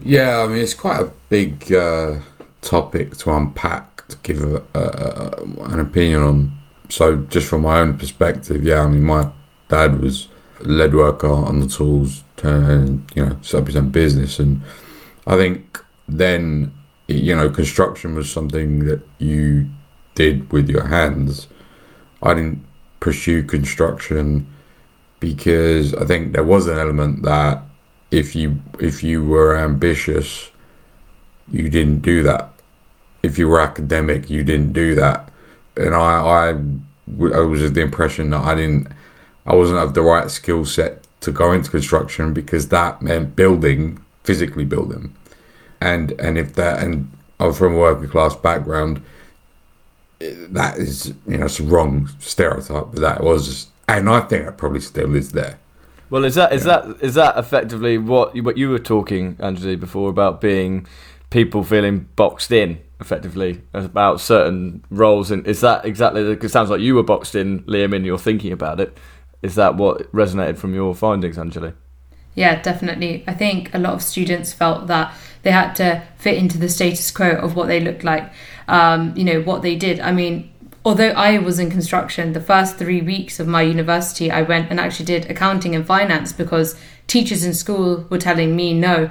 Yeah, 0.00 0.40
I 0.40 0.46
mean, 0.46 0.58
it's 0.58 0.74
quite 0.74 1.00
a 1.00 1.10
big 1.30 1.72
uh, 1.72 2.20
topic 2.60 3.16
to 3.18 3.32
unpack 3.32 3.95
to 4.08 4.16
give 4.22 4.42
a, 4.42 4.62
a, 4.74 5.42
an 5.72 5.80
opinion 5.80 6.22
on. 6.22 6.58
So, 6.88 7.16
just 7.16 7.48
from 7.48 7.62
my 7.62 7.80
own 7.80 7.98
perspective, 7.98 8.62
yeah, 8.62 8.82
I 8.82 8.86
mean, 8.86 9.02
my 9.02 9.30
dad 9.68 10.00
was 10.00 10.28
a 10.60 10.64
lead 10.64 10.94
worker 10.94 11.28
on 11.28 11.60
the 11.60 11.66
tools, 11.66 12.22
and 12.42 13.04
you 13.14 13.26
know, 13.26 13.38
set 13.42 13.62
up 13.62 13.66
his 13.66 13.76
own 13.76 13.90
business, 13.90 14.38
and 14.38 14.62
I 15.26 15.36
think 15.36 15.82
then, 16.08 16.72
you 17.08 17.34
know, 17.34 17.50
construction 17.50 18.14
was 18.14 18.30
something 18.30 18.84
that 18.86 19.02
you 19.18 19.68
did 20.14 20.52
with 20.52 20.68
your 20.68 20.86
hands. 20.86 21.48
I 22.22 22.34
didn't 22.34 22.64
pursue 23.00 23.42
construction 23.42 24.46
because 25.20 25.94
I 25.94 26.04
think 26.04 26.32
there 26.32 26.44
was 26.44 26.66
an 26.66 26.78
element 26.78 27.22
that 27.22 27.62
if 28.10 28.36
you 28.36 28.62
if 28.78 29.02
you 29.02 29.24
were 29.24 29.56
ambitious, 29.56 30.50
you 31.50 31.68
didn't 31.68 32.00
do 32.00 32.22
that. 32.22 32.52
If 33.22 33.38
you 33.38 33.48
were 33.48 33.60
academic, 33.60 34.30
you 34.30 34.44
didn't 34.44 34.72
do 34.72 34.94
that. 34.94 35.30
And 35.76 35.94
I 35.94 35.98
I, 35.98 36.48
I 37.34 37.40
was 37.40 37.62
of 37.62 37.74
the 37.74 37.80
impression 37.80 38.30
that 38.30 38.42
I 38.42 38.54
didn't 38.54 38.88
I 39.46 39.54
wasn't 39.54 39.78
of 39.78 39.94
the 39.94 40.02
right 40.02 40.30
skill 40.30 40.64
set 40.64 41.06
to 41.20 41.30
go 41.30 41.52
into 41.52 41.70
construction 41.70 42.32
because 42.32 42.68
that 42.68 43.02
meant 43.02 43.36
building 43.36 44.04
physically 44.24 44.64
building. 44.64 45.14
And 45.80 46.12
and 46.12 46.38
if 46.38 46.54
that 46.54 46.82
and 46.82 47.10
I'm 47.38 47.52
from 47.52 47.74
a 47.74 47.78
working 47.78 48.08
class 48.08 48.34
background 48.34 49.02
that 50.18 50.78
is 50.78 51.12
you 51.26 51.36
know 51.36 51.44
it's 51.44 51.60
a 51.60 51.62
wrong 51.62 52.08
stereotype 52.20 52.86
but 52.92 53.00
that 53.00 53.22
was 53.22 53.66
and 53.88 54.08
I 54.08 54.20
think 54.20 54.46
it 54.46 54.56
probably 54.56 54.80
still 54.80 55.14
is 55.14 55.32
there. 55.32 55.58
Well, 56.10 56.24
is 56.24 56.36
that 56.36 56.52
is 56.52 56.64
that 56.64 56.96
is 57.00 57.14
that 57.14 57.36
effectively 57.36 57.98
what 57.98 58.34
you, 58.34 58.42
what 58.42 58.56
you 58.56 58.70
were 58.70 58.78
talking, 58.78 59.36
Andrew, 59.40 59.76
before 59.76 60.08
about 60.08 60.40
being 60.40 60.86
people 61.30 61.64
feeling 61.64 62.08
boxed 62.16 62.52
in, 62.52 62.80
effectively 63.00 63.62
about 63.74 64.20
certain 64.20 64.84
roles, 64.90 65.30
and 65.30 65.46
is 65.46 65.60
that 65.60 65.84
exactly? 65.84 66.22
It 66.22 66.48
sounds 66.50 66.70
like 66.70 66.80
you 66.80 66.94
were 66.94 67.02
boxed 67.02 67.34
in, 67.34 67.62
Liam, 67.64 67.94
in 67.94 68.04
your 68.04 68.18
thinking 68.18 68.52
about 68.52 68.80
it. 68.80 68.96
Is 69.42 69.54
that 69.56 69.76
what 69.76 70.10
resonated 70.12 70.56
from 70.56 70.74
your 70.74 70.94
findings, 70.94 71.38
Angela? 71.38 71.74
Yeah, 72.34 72.60
definitely. 72.60 73.24
I 73.26 73.34
think 73.34 73.74
a 73.74 73.78
lot 73.78 73.94
of 73.94 74.02
students 74.02 74.52
felt 74.52 74.86
that 74.88 75.14
they 75.42 75.50
had 75.50 75.74
to 75.76 76.02
fit 76.18 76.36
into 76.36 76.58
the 76.58 76.68
status 76.68 77.10
quo 77.10 77.30
of 77.30 77.56
what 77.56 77.68
they 77.68 77.80
looked 77.80 78.04
like, 78.04 78.30
um, 78.68 79.16
you 79.16 79.24
know, 79.24 79.40
what 79.40 79.62
they 79.62 79.76
did. 79.76 80.00
I 80.00 80.12
mean, 80.12 80.52
although 80.84 81.10
I 81.10 81.38
was 81.38 81.58
in 81.58 81.70
construction, 81.70 82.32
the 82.32 82.40
first 82.40 82.76
three 82.76 83.00
weeks 83.00 83.40
of 83.40 83.48
my 83.48 83.62
university, 83.62 84.30
I 84.30 84.42
went 84.42 84.70
and 84.70 84.78
actually 84.78 85.06
did 85.06 85.30
accounting 85.30 85.74
and 85.74 85.86
finance 85.86 86.32
because 86.32 86.78
teachers 87.06 87.44
in 87.44 87.54
school 87.54 88.06
were 88.10 88.18
telling 88.18 88.54
me, 88.54 88.74
no, 88.74 89.10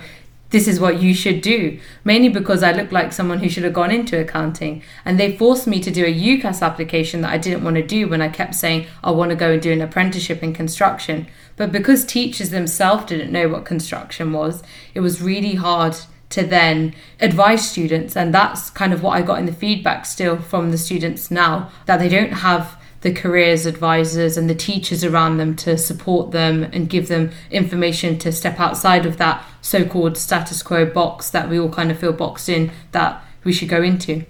this 0.56 0.70
is 0.70 0.80
what 0.80 1.02
you 1.02 1.14
should 1.14 1.42
do. 1.42 1.78
Mainly 2.06 2.30
because 2.30 2.64
I 2.64 2.72
looked 2.72 2.94
like 2.94 3.12
someone 3.12 3.40
who 3.40 3.50
should 3.50 3.66
have 3.66 3.74
gone 3.74 3.92
into 3.92 4.18
accounting. 4.18 4.84
And 5.04 5.20
they 5.20 5.36
forced 5.36 5.68
me 5.68 5.82
to 5.82 5.92
do 5.92 6.06
a 6.06 6.14
UCAS 6.14 6.62
application 6.62 7.20
that 7.22 7.32
I 7.34 7.38
didn't 7.38 7.66
want 7.66 7.76
to 7.76 7.86
do 7.86 8.08
when 8.08 8.22
I 8.22 8.30
kept 8.30 8.56
saying 8.56 8.88
I 9.04 9.12
want 9.12 9.32
to 9.32 9.36
go 9.36 9.52
and 9.52 9.62
do 9.62 9.74
an 9.74 9.82
apprenticeship 9.82 10.42
in 10.42 10.54
construction. 10.54 11.28
But 11.58 11.74
because 11.74 12.06
teachers 12.06 12.52
themselves 12.52 13.04
didn't 13.04 13.34
know 13.34 13.50
what 13.50 13.66
construction 13.66 14.32
was, 14.32 14.64
it 14.94 15.02
was 15.02 15.22
really 15.22 15.56
hard 15.56 15.98
to 16.30 16.46
then 16.46 16.96
advise 17.20 17.70
students. 17.70 18.16
And 18.16 18.34
that's 18.34 18.70
kind 18.70 18.94
of 18.94 19.04
what 19.04 19.18
I 19.18 19.24
got 19.24 19.40
in 19.40 19.48
the 19.48 19.52
feedback 19.52 20.06
still 20.06 20.38
from 20.38 20.72
the 20.72 20.78
students 20.78 21.30
now 21.30 21.70
that 21.86 21.98
they 21.98 22.08
don't 22.08 22.32
have 22.32 22.82
the 23.02 23.14
careers 23.14 23.66
advisors 23.66 24.36
and 24.36 24.50
the 24.50 24.56
teachers 24.56 25.04
around 25.04 25.38
them 25.38 25.56
to 25.56 25.78
support 25.78 26.32
them 26.32 26.64
and 26.64 26.90
give 26.90 27.08
them 27.08 27.30
information 27.52 28.18
to 28.18 28.32
step 28.32 28.60
outside 28.60 29.06
of 29.06 29.18
that 29.18 29.46
so 29.66 29.84
called 29.84 30.16
status 30.16 30.62
quo 30.62 30.86
box 30.86 31.32
that 31.32 31.50
we 31.50 31.60
all 31.60 31.70
kind 31.70 31.90
of 31.90 31.98
feel 31.98 32.14
boxed 32.14 32.48
in 32.48 32.72
that 32.92 33.24
we 33.44 33.52
should 33.52 33.68
go 33.68 33.82
into. 33.82 34.24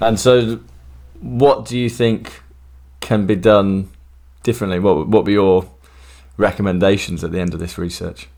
And 0.00 0.18
so, 0.18 0.60
what 1.20 1.64
do 1.64 1.78
you 1.78 1.88
think 1.88 2.42
can 3.00 3.26
be 3.26 3.36
done 3.36 3.88
differently? 4.42 4.80
What 4.80 5.06
what 5.06 5.24
were 5.24 5.30
your 5.30 5.70
recommendations 6.36 7.22
at 7.22 7.30
the 7.30 7.38
end 7.38 7.54
of 7.54 7.60
this 7.60 7.78
research? 7.78 8.28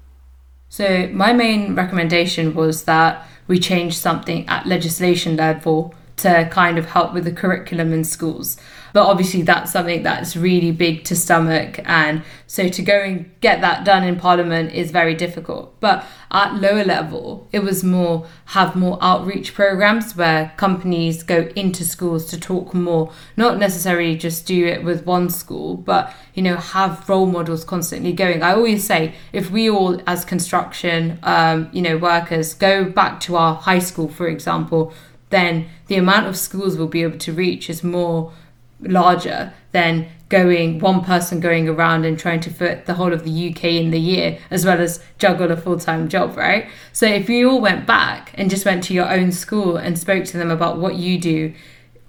So, 0.69 1.09
my 1.13 1.33
main 1.33 1.75
recommendation 1.75 2.55
was 2.55 2.85
that 2.85 3.27
we 3.47 3.59
change 3.59 3.97
something 3.97 4.47
at 4.49 4.67
legislation 4.67 5.37
level 5.37 5.95
to 6.19 6.49
kind 6.51 6.79
of 6.79 6.87
help 6.87 7.13
with 7.13 7.25
the 7.25 7.33
curriculum 7.33 7.93
in 7.93 8.05
schools. 8.05 8.57
But 8.93 9.07
obviously, 9.07 9.43
that's 9.43 9.73
something 9.73 10.03
that's 10.03 10.37
really 10.37 10.73
big 10.73 11.05
to 11.05 11.17
stomach. 11.17 11.79
And 11.85 12.23
so, 12.47 12.69
to 12.69 12.83
go 12.83 13.01
and 13.01 13.31
get 13.41 13.61
that 13.61 13.85
done 13.85 14.03
in 14.03 14.17
Parliament 14.17 14.73
is 14.73 14.91
very 14.91 15.15
difficult. 15.15 15.79
But 15.81 16.05
at 16.31 16.55
lower 16.55 16.85
level, 16.85 17.49
it 17.53 17.61
was 17.61 17.85
more 17.85 18.27
have 18.47 18.75
more 18.75 18.99
outreach 19.01 19.55
programs 19.55 20.17
where 20.17 20.53
companies 20.57 21.23
go 21.23 21.51
into 21.55 21.85
schools 21.85 22.27
to 22.31 22.41
talk 22.41 22.75
more, 22.75 23.13
not 23.37 23.59
necessarily 23.59 24.17
just 24.17 24.47
do 24.47 24.67
it 24.67 24.83
with 24.83 25.05
one 25.05 25.31
school, 25.31 25.77
but 25.77 26.15
you 26.35 26.43
know, 26.43 26.57
have 26.57 27.09
role 27.09 27.27
models 27.27 27.65
constantly 27.65 28.13
going. 28.13 28.43
I 28.43 28.53
always 28.53 28.87
say 28.87 29.15
if 29.33 29.51
we 29.51 29.69
all, 29.69 30.01
as 30.07 30.25
construction, 30.25 31.19
um, 31.23 31.69
you 31.73 31.83
know, 31.83 31.99
workers, 31.99 32.55
go 32.55 32.85
back 32.85 33.21
to 33.21 33.37
our 33.37 33.57
high 33.57 33.81
school, 33.81 34.09
for 34.09 34.29
example, 34.29 34.93
then 35.31 35.69
the 35.87 35.97
amount 35.97 36.27
of 36.27 36.37
schools 36.37 36.77
we'll 36.77 36.89
be 36.89 37.03
able 37.03 37.19
to 37.19 37.33
reach 37.33 37.69
is 37.69 37.85
more 37.85 38.33
larger 38.81 39.53
than 39.73 40.09
going 40.29 40.79
one 40.79 41.03
person 41.03 41.41
going 41.41 41.69
around 41.69 42.05
and 42.05 42.19
trying 42.19 42.41
to 42.41 42.51
fit 42.51 42.87
the 42.87 42.95
whole 42.95 43.13
of 43.13 43.25
the 43.25 43.51
UK 43.51 43.65
in 43.65 43.91
the 43.91 43.99
year 43.99 44.39
as 44.51 44.65
well 44.65 44.79
as 44.79 45.03
juggle 45.19 45.51
a 45.51 45.57
full-time 45.57 46.09
job 46.09 46.37
right? 46.37 46.69
So 46.93 47.07
if 47.07 47.29
you 47.29 47.51
all 47.51 47.61
went 47.61 47.87
back 47.87 48.33
and 48.35 48.51
just 48.51 48.65
went 48.65 48.85
to 48.85 48.95
your 48.95 49.11
own 49.11 49.33
school 49.33 49.77
and 49.77 49.99
spoke 49.99 50.25
to 50.27 50.39
them 50.39 50.51
about 50.51 50.79
what 50.79 50.97
you 50.97 51.19
do 51.19 51.55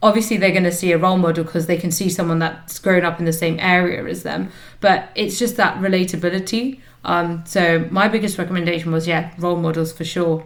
obviously 0.01 0.37
they're 0.37 0.51
going 0.51 0.63
to 0.63 0.71
see 0.71 0.91
a 0.91 0.97
role 0.97 1.17
model 1.17 1.43
because 1.43 1.67
they 1.67 1.77
can 1.77 1.91
see 1.91 2.09
someone 2.09 2.39
that's 2.39 2.79
grown 2.79 3.03
up 3.03 3.19
in 3.19 3.25
the 3.25 3.33
same 3.33 3.59
area 3.59 4.03
as 4.05 4.23
them. 4.23 4.51
But 4.79 5.09
it's 5.15 5.37
just 5.37 5.57
that 5.57 5.77
relatability. 5.77 6.79
Um, 7.03 7.43
so 7.45 7.87
my 7.91 8.07
biggest 8.07 8.37
recommendation 8.37 8.91
was 8.91 9.07
yeah 9.07 9.33
role 9.37 9.55
models 9.55 9.93
for 9.93 10.03
sure 10.03 10.45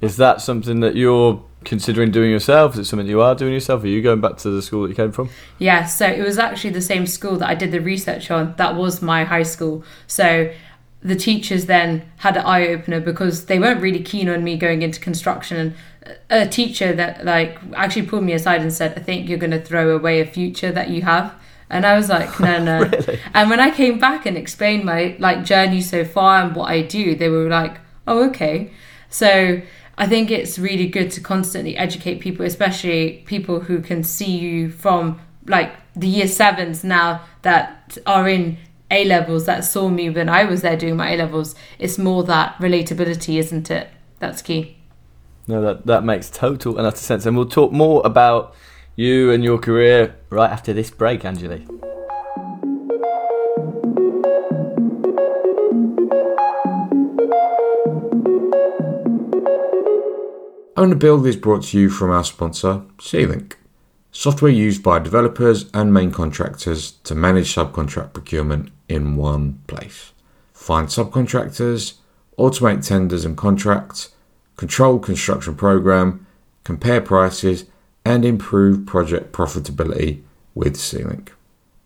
Is 0.00 0.16
that 0.16 0.40
something 0.40 0.80
that 0.80 0.94
you're 0.94 1.42
considering 1.64 2.10
doing 2.10 2.30
yourself? 2.30 2.74
Is 2.74 2.80
it 2.80 2.84
something 2.84 3.06
you 3.06 3.20
are 3.20 3.34
doing 3.34 3.52
yourself? 3.52 3.82
Are 3.82 3.88
you 3.88 4.02
going 4.02 4.20
back 4.20 4.36
to 4.38 4.50
the 4.50 4.62
school 4.62 4.82
that 4.82 4.90
you 4.90 4.94
came 4.94 5.12
from? 5.12 5.30
Yeah, 5.58 5.86
so 5.86 6.06
it 6.06 6.22
was 6.22 6.38
actually 6.38 6.70
the 6.70 6.80
same 6.80 7.06
school 7.06 7.36
that 7.38 7.48
I 7.48 7.54
did 7.54 7.72
the 7.72 7.80
research 7.80 8.30
on. 8.30 8.54
That 8.56 8.76
was 8.76 9.02
my 9.02 9.24
high 9.24 9.42
school. 9.42 9.84
So 10.06 10.52
the 11.02 11.16
teachers 11.16 11.66
then 11.66 12.10
had 12.18 12.36
an 12.36 12.44
eye 12.44 12.68
opener 12.68 13.00
because 13.00 13.46
they 13.46 13.58
weren't 13.58 13.80
really 13.80 14.02
keen 14.02 14.28
on 14.28 14.42
me 14.42 14.56
going 14.56 14.82
into 14.82 15.00
construction. 15.00 15.56
And 15.56 15.74
a 16.30 16.46
teacher 16.46 16.92
that 16.92 17.24
like 17.24 17.58
actually 17.74 18.06
pulled 18.06 18.24
me 18.24 18.32
aside 18.32 18.62
and 18.62 18.72
said, 18.72 18.94
"I 18.96 19.00
think 19.00 19.28
you're 19.28 19.38
going 19.38 19.50
to 19.50 19.60
throw 19.60 19.94
away 19.94 20.20
a 20.20 20.26
future 20.26 20.72
that 20.72 20.90
you 20.90 21.02
have." 21.02 21.34
And 21.70 21.84
I 21.84 21.96
was 21.96 22.08
like, 22.08 22.38
"No, 22.40 22.62
no." 22.62 22.78
Really? 22.88 23.20
And 23.34 23.50
when 23.50 23.60
I 23.60 23.70
came 23.70 23.98
back 23.98 24.26
and 24.26 24.36
explained 24.36 24.84
my 24.84 25.16
like 25.18 25.44
journey 25.44 25.80
so 25.80 26.04
far 26.04 26.42
and 26.42 26.56
what 26.56 26.70
I 26.70 26.82
do, 26.82 27.14
they 27.14 27.28
were 27.28 27.48
like, 27.48 27.78
"Oh, 28.06 28.28
okay." 28.28 28.70
So 29.10 29.60
I 29.98 30.06
think 30.06 30.30
it's 30.30 30.60
really 30.60 30.86
good 30.86 31.10
to 31.12 31.20
constantly 31.20 31.76
educate 31.76 32.20
people, 32.20 32.46
especially 32.46 33.24
people 33.26 33.60
who 33.60 33.80
can 33.80 34.04
see 34.04 34.38
you 34.38 34.70
from 34.70 35.20
like 35.46 35.72
the 35.96 36.06
year 36.06 36.28
sevens 36.28 36.84
now 36.84 37.22
that 37.42 37.98
are 38.06 38.28
in 38.28 38.58
A 38.92 39.04
levels 39.04 39.44
that 39.46 39.64
saw 39.64 39.88
me 39.88 40.08
when 40.08 40.28
I 40.28 40.44
was 40.44 40.62
there 40.62 40.76
doing 40.76 40.96
my 40.96 41.12
A 41.12 41.16
levels. 41.16 41.56
It's 41.80 41.98
more 41.98 42.22
that 42.24 42.56
relatability, 42.58 43.38
isn't 43.38 43.72
it? 43.72 43.88
That's 44.20 44.40
key. 44.40 44.76
No, 45.48 45.60
that 45.62 45.86
that 45.86 46.04
makes 46.04 46.30
total 46.30 46.78
and 46.78 46.86
utter 46.86 46.96
sense. 46.96 47.26
And 47.26 47.36
we'll 47.36 47.48
talk 47.48 47.72
more 47.72 48.00
about 48.04 48.54
you 48.94 49.32
and 49.32 49.42
your 49.42 49.58
career 49.58 50.14
right 50.30 50.50
after 50.50 50.72
this 50.72 50.90
break, 50.90 51.22
Anjali. 51.22 51.66
Own 60.78 60.90
the 60.90 60.94
Build 60.94 61.26
is 61.26 61.34
brought 61.34 61.64
to 61.64 61.76
you 61.76 61.90
from 61.90 62.12
our 62.12 62.22
sponsor, 62.22 62.82
C-Link, 63.00 63.58
software 64.12 64.52
used 64.52 64.80
by 64.80 65.00
developers 65.00 65.68
and 65.74 65.92
main 65.92 66.12
contractors 66.12 66.92
to 67.02 67.16
manage 67.16 67.52
subcontract 67.52 68.12
procurement 68.12 68.70
in 68.88 69.16
one 69.16 69.60
place. 69.66 70.12
Find 70.52 70.86
subcontractors, 70.86 71.94
automate 72.38 72.86
tenders 72.86 73.24
and 73.24 73.36
contracts, 73.36 74.10
control 74.56 75.00
construction 75.00 75.56
program, 75.56 76.28
compare 76.62 77.00
prices, 77.00 77.64
and 78.04 78.24
improve 78.24 78.86
project 78.86 79.32
profitability 79.32 80.22
with 80.54 80.76
C-Link. 80.76 81.34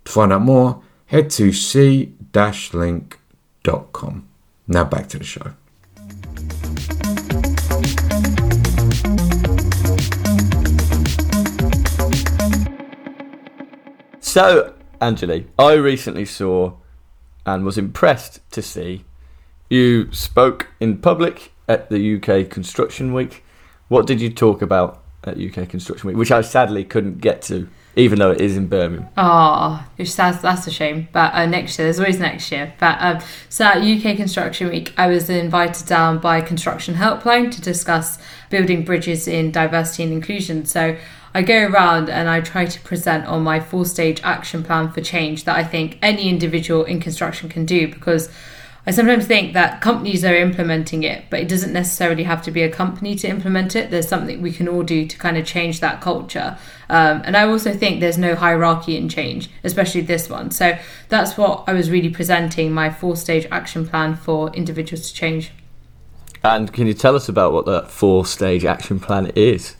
To 0.04 0.12
find 0.12 0.34
out 0.34 0.42
more, 0.42 0.82
head 1.06 1.30
to 1.30 1.50
c-link.com. 1.50 2.08
Now 4.68 4.84
back 4.84 5.08
to 5.08 5.18
the 5.18 5.24
show. 5.24 5.54
So, 14.32 14.72
Anjali, 14.98 15.44
I 15.58 15.74
recently 15.74 16.24
saw 16.24 16.72
and 17.44 17.66
was 17.66 17.76
impressed 17.76 18.40
to 18.52 18.62
see 18.62 19.04
you 19.68 20.10
spoke 20.10 20.68
in 20.80 21.02
public 21.02 21.52
at 21.68 21.90
the 21.90 22.16
UK 22.16 22.48
Construction 22.48 23.12
Week. 23.12 23.44
What 23.88 24.06
did 24.06 24.22
you 24.22 24.30
talk 24.30 24.62
about 24.62 25.02
at 25.24 25.38
UK 25.38 25.68
Construction 25.68 26.08
Week, 26.08 26.16
which 26.16 26.32
I 26.32 26.40
sadly 26.40 26.82
couldn't 26.82 27.20
get 27.20 27.42
to, 27.42 27.68
even 27.94 28.18
though 28.18 28.30
it 28.30 28.40
is 28.40 28.56
in 28.56 28.68
Birmingham? 28.68 29.10
Oh, 29.18 29.86
that's, 29.98 30.14
that's 30.16 30.66
a 30.66 30.70
shame. 30.70 31.08
But 31.12 31.34
uh, 31.34 31.44
next 31.44 31.78
year, 31.78 31.84
there's 31.84 32.00
always 32.00 32.18
next 32.18 32.50
year. 32.50 32.72
But 32.80 32.96
um, 33.02 33.18
so 33.50 33.66
at 33.66 33.82
UK 33.82 34.16
Construction 34.16 34.70
Week, 34.70 34.94
I 34.96 35.08
was 35.08 35.28
invited 35.28 35.86
down 35.86 36.20
by 36.20 36.40
Construction 36.40 36.94
Helpline 36.94 37.52
to 37.52 37.60
discuss 37.60 38.16
building 38.52 38.84
bridges 38.84 39.26
in 39.26 39.50
diversity 39.50 40.04
and 40.04 40.12
inclusion. 40.12 40.66
So 40.66 40.96
I 41.34 41.42
go 41.42 41.66
around 41.66 42.10
and 42.10 42.28
I 42.28 42.42
try 42.42 42.66
to 42.66 42.80
present 42.82 43.24
on 43.26 43.42
my 43.42 43.58
four 43.58 43.86
stage 43.86 44.20
action 44.22 44.62
plan 44.62 44.92
for 44.92 45.00
change 45.00 45.44
that 45.44 45.56
I 45.56 45.64
think 45.64 45.98
any 46.02 46.28
individual 46.28 46.84
in 46.84 47.00
construction 47.00 47.48
can 47.48 47.64
do 47.64 47.88
because 47.88 48.28
I 48.86 48.90
sometimes 48.90 49.26
think 49.26 49.54
that 49.54 49.80
companies 49.80 50.24
are 50.24 50.34
implementing 50.34 51.04
it, 51.04 51.24
but 51.30 51.40
it 51.40 51.48
doesn't 51.48 51.72
necessarily 51.72 52.24
have 52.24 52.42
to 52.42 52.50
be 52.50 52.62
a 52.62 52.68
company 52.68 53.14
to 53.14 53.28
implement 53.28 53.74
it. 53.74 53.90
There's 53.90 54.08
something 54.08 54.42
we 54.42 54.52
can 54.52 54.68
all 54.68 54.82
do 54.82 55.06
to 55.06 55.18
kind 55.18 55.38
of 55.38 55.46
change 55.46 55.80
that 55.80 56.00
culture. 56.00 56.58
Um, 56.90 57.22
and 57.24 57.36
I 57.36 57.46
also 57.46 57.72
think 57.72 58.00
there's 58.00 58.18
no 58.18 58.34
hierarchy 58.34 58.96
in 58.96 59.08
change, 59.08 59.48
especially 59.64 60.02
this 60.02 60.28
one. 60.28 60.50
So 60.50 60.76
that's 61.08 61.38
what 61.38 61.64
I 61.68 61.72
was 61.72 61.90
really 61.90 62.10
presenting 62.10 62.72
my 62.72 62.90
four 62.90 63.16
stage 63.16 63.46
action 63.50 63.86
plan 63.88 64.16
for 64.16 64.52
individuals 64.52 65.08
to 65.08 65.14
change. 65.14 65.52
And 66.44 66.72
can 66.72 66.86
you 66.86 66.94
tell 66.94 67.14
us 67.14 67.28
about 67.28 67.52
what 67.52 67.66
that 67.66 67.90
four 67.90 68.26
stage 68.26 68.64
action 68.64 68.98
plan 68.98 69.30
is? 69.36 69.76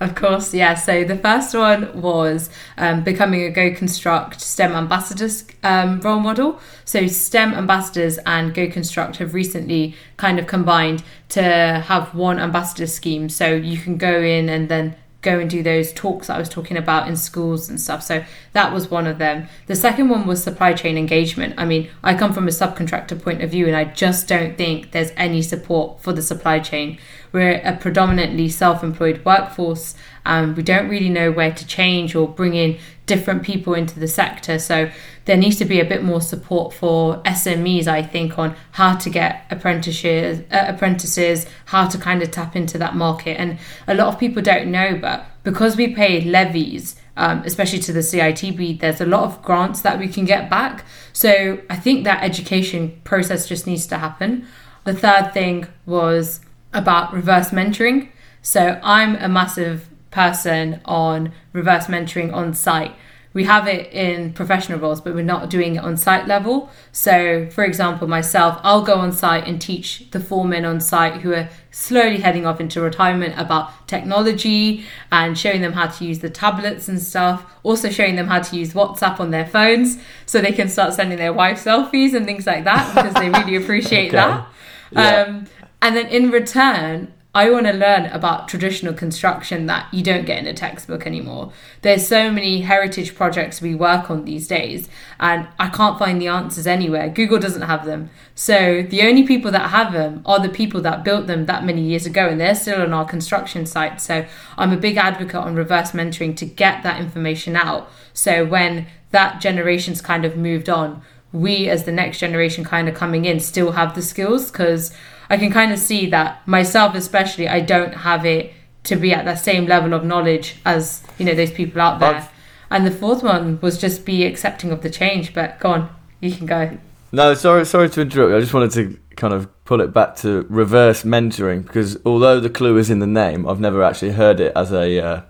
Of 0.00 0.16
course, 0.16 0.52
yeah. 0.52 0.74
So 0.74 1.04
the 1.04 1.16
first 1.16 1.54
one 1.54 2.00
was 2.00 2.50
um, 2.76 3.04
becoming 3.04 3.42
a 3.44 3.50
Go 3.50 3.72
Construct 3.74 4.40
STEM 4.40 4.72
ambassadors 4.72 5.46
um, 5.62 6.00
role 6.00 6.20
model. 6.20 6.60
So 6.84 7.06
STEM 7.06 7.54
ambassadors 7.54 8.18
and 8.26 8.52
Go 8.52 8.68
Construct 8.68 9.16
have 9.16 9.32
recently 9.32 9.94
kind 10.16 10.38
of 10.38 10.46
combined 10.46 11.04
to 11.30 11.42
have 11.42 12.14
one 12.14 12.38
ambassador 12.38 12.86
scheme. 12.86 13.28
So 13.28 13.54
you 13.54 13.78
can 13.78 13.96
go 13.96 14.20
in 14.20 14.48
and 14.48 14.68
then 14.68 14.96
go 15.24 15.40
and 15.40 15.50
do 15.50 15.62
those 15.62 15.92
talks 15.92 16.30
I 16.30 16.38
was 16.38 16.48
talking 16.48 16.76
about 16.76 17.08
in 17.08 17.16
schools 17.16 17.68
and 17.68 17.80
stuff. 17.80 18.02
So 18.02 18.24
that 18.52 18.72
was 18.72 18.90
one 18.90 19.06
of 19.06 19.18
them. 19.18 19.48
The 19.66 19.74
second 19.74 20.10
one 20.10 20.26
was 20.26 20.42
supply 20.42 20.74
chain 20.74 20.96
engagement. 20.96 21.54
I 21.58 21.64
mean, 21.64 21.90
I 22.04 22.14
come 22.14 22.32
from 22.32 22.46
a 22.46 22.52
subcontractor 22.52 23.20
point 23.20 23.42
of 23.42 23.50
view 23.50 23.66
and 23.66 23.74
I 23.74 23.84
just 23.84 24.28
don't 24.28 24.56
think 24.56 24.92
there's 24.92 25.10
any 25.16 25.42
support 25.42 26.00
for 26.00 26.12
the 26.12 26.22
supply 26.22 26.60
chain. 26.60 26.98
We're 27.34 27.60
a 27.64 27.76
predominantly 27.76 28.48
self 28.48 28.84
employed 28.84 29.24
workforce 29.24 29.96
and 30.24 30.56
we 30.56 30.62
don't 30.62 30.88
really 30.88 31.08
know 31.08 31.32
where 31.32 31.52
to 31.52 31.66
change 31.66 32.14
or 32.14 32.28
bring 32.28 32.54
in 32.54 32.78
different 33.06 33.42
people 33.42 33.74
into 33.74 33.98
the 33.98 34.06
sector. 34.06 34.60
So 34.60 34.88
there 35.24 35.36
needs 35.36 35.56
to 35.56 35.64
be 35.64 35.80
a 35.80 35.84
bit 35.84 36.04
more 36.04 36.20
support 36.20 36.72
for 36.72 37.16
SMEs, 37.24 37.88
I 37.88 38.04
think, 38.04 38.38
on 38.38 38.54
how 38.70 38.94
to 38.98 39.10
get 39.10 39.46
apprentices, 39.50 40.44
uh, 40.52 40.66
apprentices, 40.68 41.46
how 41.66 41.88
to 41.88 41.98
kind 41.98 42.22
of 42.22 42.30
tap 42.30 42.54
into 42.54 42.78
that 42.78 42.94
market. 42.94 43.40
And 43.40 43.58
a 43.88 43.94
lot 43.94 44.14
of 44.14 44.20
people 44.20 44.40
don't 44.40 44.70
know, 44.70 44.96
but 44.96 45.26
because 45.42 45.76
we 45.76 45.92
pay 45.92 46.20
levies, 46.20 46.94
um, 47.16 47.42
especially 47.44 47.80
to 47.80 47.92
the 47.92 47.98
CITB, 47.98 48.78
there's 48.78 49.00
a 49.00 49.06
lot 49.06 49.24
of 49.24 49.42
grants 49.42 49.80
that 49.80 49.98
we 49.98 50.06
can 50.06 50.24
get 50.24 50.48
back. 50.48 50.84
So 51.12 51.58
I 51.68 51.74
think 51.74 52.04
that 52.04 52.22
education 52.22 53.00
process 53.02 53.48
just 53.48 53.66
needs 53.66 53.88
to 53.88 53.98
happen. 53.98 54.46
The 54.84 54.94
third 54.94 55.32
thing 55.34 55.66
was 55.84 56.38
about 56.74 57.12
reverse 57.12 57.50
mentoring. 57.50 58.08
So 58.42 58.78
I'm 58.82 59.16
a 59.16 59.28
massive 59.28 59.88
person 60.10 60.80
on 60.84 61.32
reverse 61.52 61.86
mentoring 61.86 62.32
on 62.32 62.52
site. 62.54 62.92
We 63.32 63.42
have 63.44 63.66
it 63.66 63.92
in 63.92 64.32
professional 64.32 64.78
roles, 64.78 65.00
but 65.00 65.12
we're 65.12 65.24
not 65.24 65.50
doing 65.50 65.74
it 65.74 65.78
on 65.82 65.96
site 65.96 66.28
level. 66.28 66.70
So, 66.92 67.48
for 67.50 67.64
example, 67.64 68.06
myself, 68.06 68.60
I'll 68.62 68.82
go 68.82 68.94
on 68.94 69.10
site 69.10 69.48
and 69.48 69.60
teach 69.60 70.08
the 70.12 70.20
foremen 70.20 70.64
on 70.64 70.80
site 70.80 71.20
who 71.22 71.32
are 71.34 71.48
slowly 71.72 72.18
heading 72.18 72.46
off 72.46 72.60
into 72.60 72.80
retirement 72.80 73.34
about 73.36 73.88
technology 73.88 74.84
and 75.10 75.36
showing 75.36 75.62
them 75.62 75.72
how 75.72 75.88
to 75.88 76.04
use 76.04 76.20
the 76.20 76.30
tablets 76.30 76.88
and 76.88 77.02
stuff. 77.02 77.44
Also, 77.64 77.90
showing 77.90 78.14
them 78.14 78.28
how 78.28 78.40
to 78.40 78.56
use 78.56 78.72
WhatsApp 78.72 79.18
on 79.18 79.32
their 79.32 79.46
phones 79.46 79.98
so 80.26 80.40
they 80.40 80.52
can 80.52 80.68
start 80.68 80.94
sending 80.94 81.18
their 81.18 81.32
wife 81.32 81.64
selfies 81.64 82.14
and 82.14 82.26
things 82.26 82.46
like 82.46 82.62
that 82.62 82.94
because 82.94 83.14
they 83.14 83.30
really 83.30 83.56
appreciate 83.62 84.14
Okay. 84.14 84.16
that. 84.16 84.46
Yeah. 84.92 85.22
Um, 85.22 85.46
and 85.84 85.94
then 85.94 86.06
in 86.06 86.30
return, 86.30 87.12
I 87.34 87.50
want 87.50 87.66
to 87.66 87.74
learn 87.74 88.06
about 88.06 88.48
traditional 88.48 88.94
construction 88.94 89.66
that 89.66 89.92
you 89.92 90.02
don't 90.02 90.24
get 90.24 90.38
in 90.38 90.46
a 90.46 90.54
textbook 90.54 91.06
anymore. 91.06 91.52
There's 91.82 92.08
so 92.08 92.30
many 92.30 92.62
heritage 92.62 93.14
projects 93.14 93.60
we 93.60 93.74
work 93.74 94.08
on 94.08 94.24
these 94.24 94.48
days, 94.48 94.88
and 95.20 95.46
I 95.58 95.68
can't 95.68 95.98
find 95.98 96.22
the 96.22 96.28
answers 96.28 96.66
anywhere. 96.66 97.10
Google 97.10 97.38
doesn't 97.38 97.60
have 97.62 97.84
them. 97.84 98.08
So 98.34 98.80
the 98.80 99.02
only 99.02 99.26
people 99.26 99.50
that 99.50 99.68
have 99.72 99.92
them 99.92 100.22
are 100.24 100.40
the 100.40 100.48
people 100.48 100.80
that 100.80 101.04
built 101.04 101.26
them 101.26 101.44
that 101.44 101.66
many 101.66 101.82
years 101.82 102.06
ago, 102.06 102.28
and 102.28 102.40
they're 102.40 102.54
still 102.54 102.80
on 102.80 102.94
our 102.94 103.04
construction 103.04 103.66
site. 103.66 104.00
So 104.00 104.24
I'm 104.56 104.72
a 104.72 104.78
big 104.78 104.96
advocate 104.96 105.34
on 105.34 105.54
reverse 105.54 105.90
mentoring 105.90 106.34
to 106.38 106.46
get 106.46 106.82
that 106.82 106.98
information 106.98 107.56
out. 107.56 107.90
So 108.14 108.46
when 108.46 108.86
that 109.10 109.42
generation's 109.42 110.00
kind 110.00 110.24
of 110.24 110.34
moved 110.34 110.70
on, 110.70 111.02
we 111.30 111.68
as 111.68 111.84
the 111.84 111.92
next 111.92 112.20
generation 112.20 112.64
kind 112.64 112.88
of 112.88 112.94
coming 112.94 113.26
in 113.26 113.40
still 113.40 113.72
have 113.72 113.94
the 113.94 114.02
skills 114.02 114.50
because 114.50 114.94
I 115.30 115.36
can 115.36 115.50
kind 115.50 115.72
of 115.72 115.78
see 115.78 116.06
that 116.10 116.46
myself 116.46 116.94
especially 116.94 117.48
I 117.48 117.60
don't 117.60 117.94
have 117.94 118.24
it 118.26 118.52
to 118.84 118.96
be 118.96 119.12
at 119.12 119.24
that 119.24 119.38
same 119.38 119.66
level 119.66 119.94
of 119.94 120.04
knowledge 120.04 120.56
as 120.66 121.02
you 121.18 121.24
know 121.24 121.34
those 121.34 121.50
people 121.52 121.80
out 121.80 122.00
there. 122.00 122.14
I've- 122.16 122.28
and 122.70 122.84
the 122.86 122.90
fourth 122.90 123.22
one 123.22 123.58
was 123.60 123.78
just 123.78 124.04
be 124.04 124.24
accepting 124.24 124.72
of 124.72 124.82
the 124.82 124.90
change. 124.90 125.32
But 125.32 125.60
go 125.60 125.70
on, 125.70 125.88
you 126.20 126.32
can 126.32 126.46
go. 126.46 126.76
No, 127.12 127.34
sorry, 127.34 127.64
sorry 127.66 127.88
to 127.90 128.00
interrupt. 128.00 128.34
I 128.34 128.40
just 128.40 128.52
wanted 128.52 128.72
to 128.72 128.98
kind 129.16 129.32
of 129.32 129.48
pull 129.64 129.80
it 129.80 129.92
back 129.92 130.16
to 130.16 130.44
reverse 130.48 131.04
mentoring 131.04 131.64
because 131.64 131.96
although 132.04 132.40
the 132.40 132.50
clue 132.50 132.76
is 132.78 132.90
in 132.90 132.98
the 132.98 133.06
name, 133.06 133.46
I've 133.46 133.60
never 133.60 133.84
actually 133.84 134.12
heard 134.12 134.40
it 134.40 134.52
as 134.56 134.72
a 134.72 134.98
uh, 135.00 135.20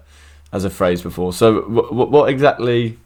as 0.52 0.64
a 0.64 0.70
phrase 0.70 1.02
before. 1.02 1.32
So, 1.34 1.60
w- 1.62 1.82
w- 1.88 2.10
what 2.10 2.30
exactly 2.30 2.98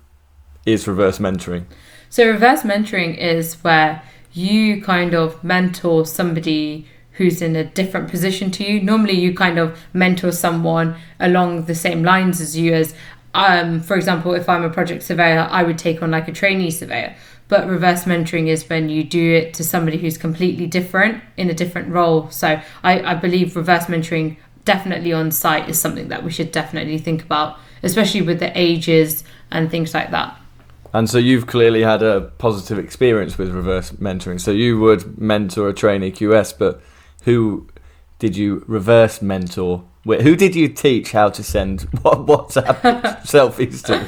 is 0.64 0.86
reverse 0.86 1.18
mentoring? 1.18 1.64
So 2.10 2.26
reverse 2.28 2.62
mentoring 2.62 3.16
is 3.18 3.54
where 3.64 4.02
you 4.38 4.80
kind 4.82 5.14
of 5.14 5.42
mentor 5.42 6.06
somebody 6.06 6.86
who's 7.12 7.42
in 7.42 7.56
a 7.56 7.64
different 7.64 8.08
position 8.08 8.50
to 8.52 8.64
you. 8.64 8.80
Normally 8.80 9.18
you 9.18 9.34
kind 9.34 9.58
of 9.58 9.78
mentor 9.92 10.30
someone 10.30 10.96
along 11.18 11.64
the 11.64 11.74
same 11.74 12.04
lines 12.04 12.40
as 12.40 12.56
you 12.56 12.72
as 12.74 12.94
um, 13.34 13.80
for 13.80 13.94
example, 13.94 14.32
if 14.34 14.48
I'm 14.48 14.64
a 14.64 14.70
project 14.70 15.02
surveyor, 15.02 15.46
I 15.50 15.62
would 15.62 15.78
take 15.78 16.02
on 16.02 16.10
like 16.10 16.28
a 16.28 16.32
trainee 16.32 16.70
surveyor. 16.70 17.14
But 17.48 17.68
reverse 17.68 18.04
mentoring 18.04 18.48
is 18.48 18.68
when 18.68 18.88
you 18.88 19.04
do 19.04 19.34
it 19.34 19.54
to 19.54 19.64
somebody 19.64 19.98
who's 19.98 20.18
completely 20.18 20.66
different 20.66 21.22
in 21.36 21.50
a 21.50 21.54
different 21.54 21.88
role. 21.88 22.30
So 22.30 22.60
I, 22.82 23.00
I 23.00 23.14
believe 23.14 23.54
reverse 23.54 23.84
mentoring 23.84 24.36
definitely 24.64 25.12
on 25.12 25.30
site 25.30 25.68
is 25.68 25.78
something 25.80 26.08
that 26.08 26.24
we 26.24 26.30
should 26.30 26.52
definitely 26.52 26.98
think 26.98 27.22
about, 27.22 27.58
especially 27.82 28.22
with 28.22 28.38
the 28.38 28.52
ages 28.58 29.24
and 29.50 29.70
things 29.70 29.94
like 29.94 30.10
that. 30.10 30.37
And 30.92 31.08
so 31.08 31.18
you've 31.18 31.46
clearly 31.46 31.82
had 31.82 32.02
a 32.02 32.32
positive 32.38 32.78
experience 32.78 33.36
with 33.36 33.50
reverse 33.50 33.90
mentoring. 33.92 34.40
So 34.40 34.50
you 34.50 34.80
would 34.80 35.18
mentor 35.18 35.68
a 35.68 35.74
trainee 35.74 36.12
QS, 36.12 36.58
but 36.58 36.80
who 37.24 37.68
did 38.18 38.36
you 38.36 38.64
reverse 38.66 39.20
mentor? 39.20 39.84
Who 40.04 40.36
did 40.36 40.56
you 40.56 40.68
teach 40.68 41.12
how 41.12 41.28
to 41.30 41.42
send 41.42 41.82
what 42.02 42.26
WhatsApp 42.26 42.80
selfies 43.22 43.84
to? 43.86 44.04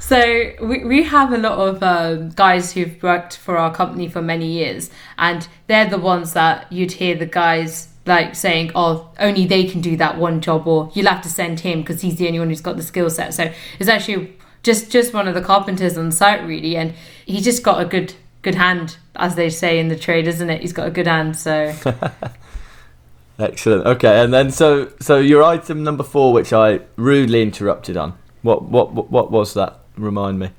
So 0.00 0.50
we, 0.60 0.84
we 0.84 1.02
have 1.04 1.32
a 1.32 1.38
lot 1.38 1.58
of 1.58 1.82
um, 1.82 2.30
guys 2.30 2.72
who've 2.72 3.00
worked 3.02 3.36
for 3.36 3.56
our 3.56 3.72
company 3.72 4.08
for 4.08 4.20
many 4.20 4.46
years, 4.46 4.90
and 5.18 5.46
they're 5.68 5.88
the 5.88 5.98
ones 5.98 6.32
that 6.32 6.72
you'd 6.72 6.92
hear 6.92 7.14
the 7.14 7.26
guys 7.26 7.88
like 8.06 8.34
saying, 8.34 8.72
"Oh, 8.74 9.12
only 9.20 9.46
they 9.46 9.64
can 9.64 9.80
do 9.80 9.96
that 9.98 10.18
one 10.18 10.40
job," 10.40 10.66
or 10.66 10.90
"You'll 10.94 11.06
have 11.06 11.22
to 11.22 11.28
send 11.28 11.60
him 11.60 11.82
because 11.82 12.00
he's 12.00 12.16
the 12.16 12.26
only 12.26 12.40
one 12.40 12.48
who's 12.48 12.60
got 12.60 12.76
the 12.76 12.82
skill 12.82 13.08
set." 13.08 13.34
So 13.34 13.52
it's 13.78 13.88
actually 13.88 14.36
just 14.62 14.90
just 14.90 15.12
one 15.14 15.28
of 15.28 15.34
the 15.34 15.40
carpenters 15.40 15.96
on 15.96 16.12
site, 16.12 16.44
really, 16.44 16.76
and 16.76 16.94
he 17.26 17.40
just 17.40 17.62
got 17.62 17.80
a 17.80 17.84
good 17.84 18.14
good 18.42 18.54
hand, 18.54 18.96
as 19.16 19.34
they 19.34 19.50
say 19.50 19.78
in 19.78 19.88
the 19.88 19.96
trade, 19.96 20.26
isn't 20.26 20.50
it? 20.50 20.60
He's 20.62 20.72
got 20.72 20.86
a 20.86 20.90
good 20.90 21.06
hand, 21.06 21.36
so. 21.36 21.74
Excellent. 23.38 23.86
Okay, 23.86 24.22
and 24.22 24.32
then 24.34 24.50
so 24.50 24.92
so 25.00 25.18
your 25.18 25.42
item 25.42 25.82
number 25.82 26.04
four, 26.04 26.32
which 26.32 26.52
I 26.52 26.80
rudely 26.96 27.42
interrupted 27.42 27.96
on. 27.96 28.18
What 28.42 28.64
what 28.64 28.92
what, 28.92 29.10
what 29.10 29.30
was 29.30 29.54
that? 29.54 29.80
Remind 29.96 30.38
me. 30.38 30.50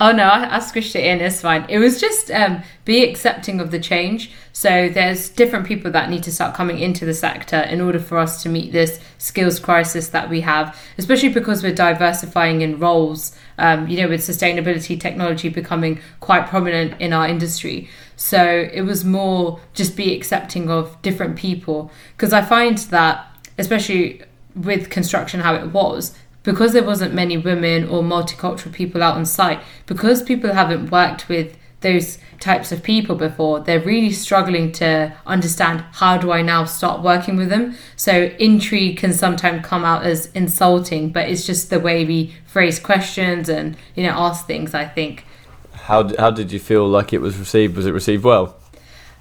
Oh 0.00 0.12
no, 0.12 0.24
I, 0.24 0.56
I 0.56 0.58
squished 0.60 0.94
it 0.94 1.04
in. 1.04 1.20
It's 1.20 1.40
fine. 1.40 1.66
It 1.68 1.78
was 1.78 2.00
just 2.00 2.30
um, 2.30 2.62
be 2.84 3.08
accepting 3.08 3.60
of 3.60 3.70
the 3.70 3.80
change. 3.80 4.30
So 4.52 4.88
there's 4.88 5.28
different 5.28 5.66
people 5.66 5.90
that 5.90 6.08
need 6.08 6.22
to 6.24 6.32
start 6.32 6.54
coming 6.54 6.78
into 6.78 7.04
the 7.04 7.14
sector 7.14 7.60
in 7.60 7.80
order 7.80 7.98
for 7.98 8.18
us 8.18 8.42
to 8.44 8.48
meet 8.48 8.72
this 8.72 9.00
skills 9.18 9.58
crisis 9.58 10.08
that 10.08 10.30
we 10.30 10.40
have, 10.42 10.78
especially 10.98 11.30
because 11.30 11.62
we're 11.62 11.74
diversifying 11.74 12.60
in 12.60 12.78
roles. 12.78 13.36
Um, 13.58 13.88
you 13.88 14.00
know, 14.00 14.08
with 14.08 14.20
sustainability 14.20 15.00
technology 15.00 15.48
becoming 15.48 16.00
quite 16.20 16.46
prominent 16.46 17.00
in 17.00 17.12
our 17.12 17.26
industry. 17.26 17.88
So 18.14 18.68
it 18.72 18.82
was 18.82 19.04
more 19.04 19.60
just 19.74 19.96
be 19.96 20.14
accepting 20.14 20.70
of 20.70 21.00
different 21.02 21.36
people 21.36 21.90
because 22.16 22.32
I 22.32 22.42
find 22.42 22.78
that, 22.78 23.26
especially 23.58 24.22
with 24.54 24.90
construction, 24.90 25.40
how 25.40 25.56
it 25.56 25.72
was 25.72 26.14
because 26.42 26.72
there 26.72 26.84
wasn't 26.84 27.14
many 27.14 27.36
women 27.36 27.88
or 27.88 28.02
multicultural 28.02 28.72
people 28.72 29.02
out 29.02 29.16
on 29.16 29.26
site, 29.26 29.60
because 29.86 30.22
people 30.22 30.52
haven't 30.52 30.90
worked 30.90 31.28
with 31.28 31.56
those 31.80 32.18
types 32.40 32.72
of 32.72 32.82
people 32.82 33.14
before, 33.14 33.60
they're 33.60 33.80
really 33.80 34.10
struggling 34.10 34.72
to 34.72 35.12
understand 35.26 35.84
how 35.92 36.18
do 36.18 36.32
I 36.32 36.42
now 36.42 36.64
start 36.64 37.02
working 37.02 37.36
with 37.36 37.50
them. 37.50 37.76
So 37.96 38.30
intrigue 38.38 38.98
can 38.98 39.12
sometimes 39.12 39.64
come 39.64 39.84
out 39.84 40.04
as 40.04 40.26
insulting, 40.32 41.10
but 41.10 41.28
it's 41.28 41.46
just 41.46 41.70
the 41.70 41.78
way 41.78 42.04
we 42.04 42.34
phrase 42.46 42.78
questions 42.78 43.48
and 43.48 43.76
you 43.94 44.02
know 44.02 44.10
ask 44.10 44.46
things. 44.46 44.74
I 44.74 44.86
think. 44.86 45.24
How 45.72 46.16
how 46.16 46.30
did 46.30 46.52
you 46.52 46.58
feel 46.58 46.86
like 46.88 47.12
it 47.12 47.20
was 47.20 47.38
received? 47.38 47.76
Was 47.76 47.86
it 47.86 47.92
received 47.92 48.24
well? 48.24 48.56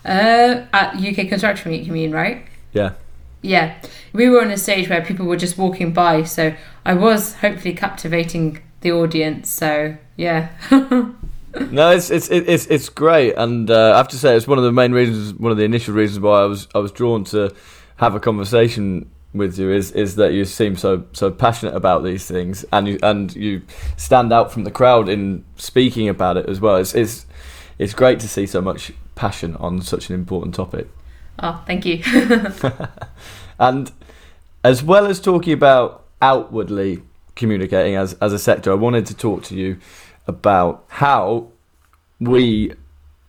Uh, 0.03 0.65
at 0.73 0.95
UK 0.95 1.27
Construction 1.27 1.71
Week, 1.71 1.85
you 1.85 1.91
mean, 1.91 2.11
right? 2.11 2.45
Yeah. 2.71 2.93
Yeah, 3.47 3.75
we 4.11 4.29
were 4.29 4.41
on 4.41 4.51
a 4.51 4.57
stage 4.57 4.89
where 4.89 5.03
people 5.03 5.25
were 5.25 5.37
just 5.37 5.57
walking 5.57 5.93
by, 5.93 6.23
so 6.23 6.53
I 6.85 6.93
was 6.93 7.35
hopefully 7.35 7.73
captivating 7.73 8.61
the 8.81 8.91
audience. 8.91 9.49
So 9.49 9.97
yeah. 10.17 10.49
no, 10.71 11.91
it's 11.91 12.09
it's 12.09 12.29
it's 12.29 12.65
it's 12.67 12.89
great, 12.89 13.35
and 13.35 13.71
uh, 13.71 13.93
I 13.93 13.97
have 13.97 14.09
to 14.09 14.17
say 14.17 14.35
it's 14.35 14.47
one 14.47 14.57
of 14.57 14.65
the 14.65 14.71
main 14.71 14.91
reasons, 14.91 15.33
one 15.33 15.51
of 15.51 15.57
the 15.57 15.63
initial 15.63 15.93
reasons 15.93 16.19
why 16.19 16.41
I 16.41 16.45
was 16.45 16.67
I 16.75 16.79
was 16.79 16.91
drawn 16.91 17.23
to 17.25 17.55
have 17.97 18.15
a 18.15 18.19
conversation 18.19 19.09
with 19.33 19.57
you 19.57 19.71
is 19.71 19.91
is 19.91 20.15
that 20.15 20.33
you 20.33 20.43
seem 20.43 20.75
so 20.75 21.05
so 21.13 21.31
passionate 21.31 21.75
about 21.75 22.03
these 22.03 22.27
things, 22.27 22.65
and 22.73 22.87
you 22.87 22.99
and 23.01 23.33
you 23.33 23.61
stand 23.95 24.33
out 24.33 24.51
from 24.51 24.65
the 24.65 24.71
crowd 24.71 25.07
in 25.07 25.45
speaking 25.55 26.09
about 26.09 26.35
it 26.35 26.49
as 26.49 26.59
well. 26.59 26.75
It's 26.75 26.93
it's 26.93 27.25
it's 27.79 27.93
great 27.93 28.19
to 28.19 28.27
see 28.27 28.45
so 28.45 28.61
much 28.61 28.91
passion 29.15 29.55
on 29.55 29.81
such 29.81 30.09
an 30.09 30.15
important 30.15 30.53
topic. 30.53 30.89
Oh, 31.39 31.63
thank 31.65 31.85
you. 31.85 32.01
and 33.59 33.91
as 34.63 34.83
well 34.83 35.05
as 35.05 35.19
talking 35.19 35.53
about 35.53 36.05
outwardly 36.21 37.01
communicating 37.35 37.95
as 37.95 38.13
as 38.15 38.33
a 38.33 38.39
sector, 38.39 38.71
I 38.71 38.75
wanted 38.75 39.05
to 39.07 39.15
talk 39.15 39.43
to 39.43 39.55
you 39.55 39.77
about 40.27 40.83
how 40.87 41.49
we 42.19 42.73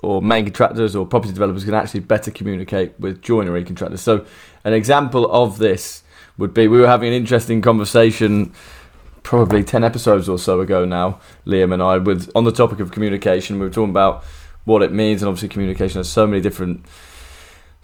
or 0.03 0.23
main 0.23 0.45
contractors 0.45 0.95
or 0.95 1.07
property 1.07 1.33
developers 1.33 1.65
can 1.65 1.75
actually 1.75 2.01
better 2.01 2.31
communicate 2.31 2.99
with 3.01 3.21
joinery 3.21 3.65
contractors. 3.65 4.01
So, 4.01 4.25
an 4.65 4.73
example 4.73 5.31
of 5.31 5.59
this 5.59 6.03
would 6.37 6.55
be 6.55 6.69
we 6.69 6.81
were 6.81 6.87
having 6.87 7.09
an 7.09 7.15
interesting 7.15 7.61
conversation 7.61 8.53
probably 9.25 9.63
10 9.63 9.85
episodes 9.85 10.29
or 10.29 10.39
so 10.39 10.61
ago 10.61 10.85
now, 10.85 11.21
Liam 11.45 11.75
and 11.75 11.83
I, 11.83 11.99
with 11.99 12.31
on 12.35 12.45
the 12.45 12.53
topic 12.53 12.81
of 12.81 12.93
communication. 12.93 13.59
We 13.59 13.67
were 13.67 13.73
talking 13.73 13.91
about 13.91 14.25
what 14.65 14.83
it 14.83 14.93
means, 14.93 15.23
and 15.23 15.29
obviously, 15.29 15.49
communication 15.49 15.99
has 15.99 16.09
so 16.09 16.27
many 16.27 16.41
different 16.41 16.85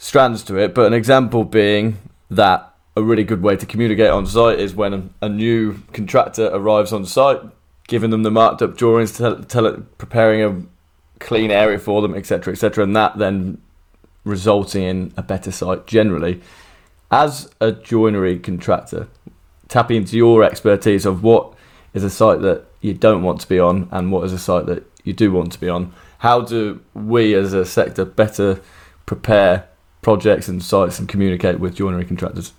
strands 0.04 0.42
to 0.44 0.56
it. 0.58 0.74
But 0.74 0.86
an 0.86 0.92
example 0.92 1.44
being 1.44 1.98
that 2.30 2.74
a 2.94 3.02
really 3.02 3.24
good 3.24 3.42
way 3.42 3.56
to 3.56 3.64
communicate 3.64 4.10
on 4.10 4.26
site 4.26 4.60
is 4.60 4.74
when 4.74 5.14
a, 5.22 5.28
new 5.28 5.80
contractor 5.94 6.50
arrives 6.52 6.92
on 6.92 7.06
site, 7.06 7.40
giving 7.88 8.10
them 8.10 8.22
the 8.22 8.30
marked 8.30 8.60
up 8.60 8.76
drawings, 8.76 9.16
tell, 9.16 9.42
tell 9.42 9.72
preparing 9.96 10.42
a 10.42 10.62
clean 11.20 11.50
area 11.50 11.78
for 11.78 12.02
them, 12.02 12.14
etc., 12.14 12.52
etc., 12.52 12.84
and 12.84 12.94
that 12.94 13.16
then 13.16 13.60
resulting 14.24 14.82
in 14.82 15.12
a 15.16 15.22
better 15.22 15.50
site 15.50 15.86
generally. 15.86 16.40
As 17.10 17.50
a 17.60 17.72
joinery 17.72 18.38
contractor, 18.38 19.08
tapping 19.68 19.96
into 19.96 20.18
your 20.18 20.44
expertise 20.44 21.06
of 21.06 21.22
what 21.22 21.54
is 21.94 22.04
a 22.04 22.10
site 22.10 22.42
that 22.42 22.66
you 22.82 22.92
don't 22.92 23.22
want 23.22 23.40
to 23.40 23.48
be 23.48 23.58
on 23.58 23.88
and 23.90 24.12
what 24.12 24.24
is 24.24 24.34
a 24.34 24.38
site 24.38 24.66
that 24.66 24.84
you 25.02 25.14
do 25.14 25.32
want 25.32 25.52
to 25.52 25.60
be 25.60 25.68
on, 25.68 25.94
how 26.18 26.42
do 26.42 26.82
we 26.92 27.34
as 27.34 27.54
a 27.54 27.64
sector 27.64 28.04
better 28.04 28.60
prepare 29.06 29.68
projects 30.04 30.46
and 30.46 30.62
sites 30.62 31.00
and 31.00 31.08
communicate 31.08 31.58
with 31.58 31.74
joinery 31.74 32.04
contractors? 32.04 32.52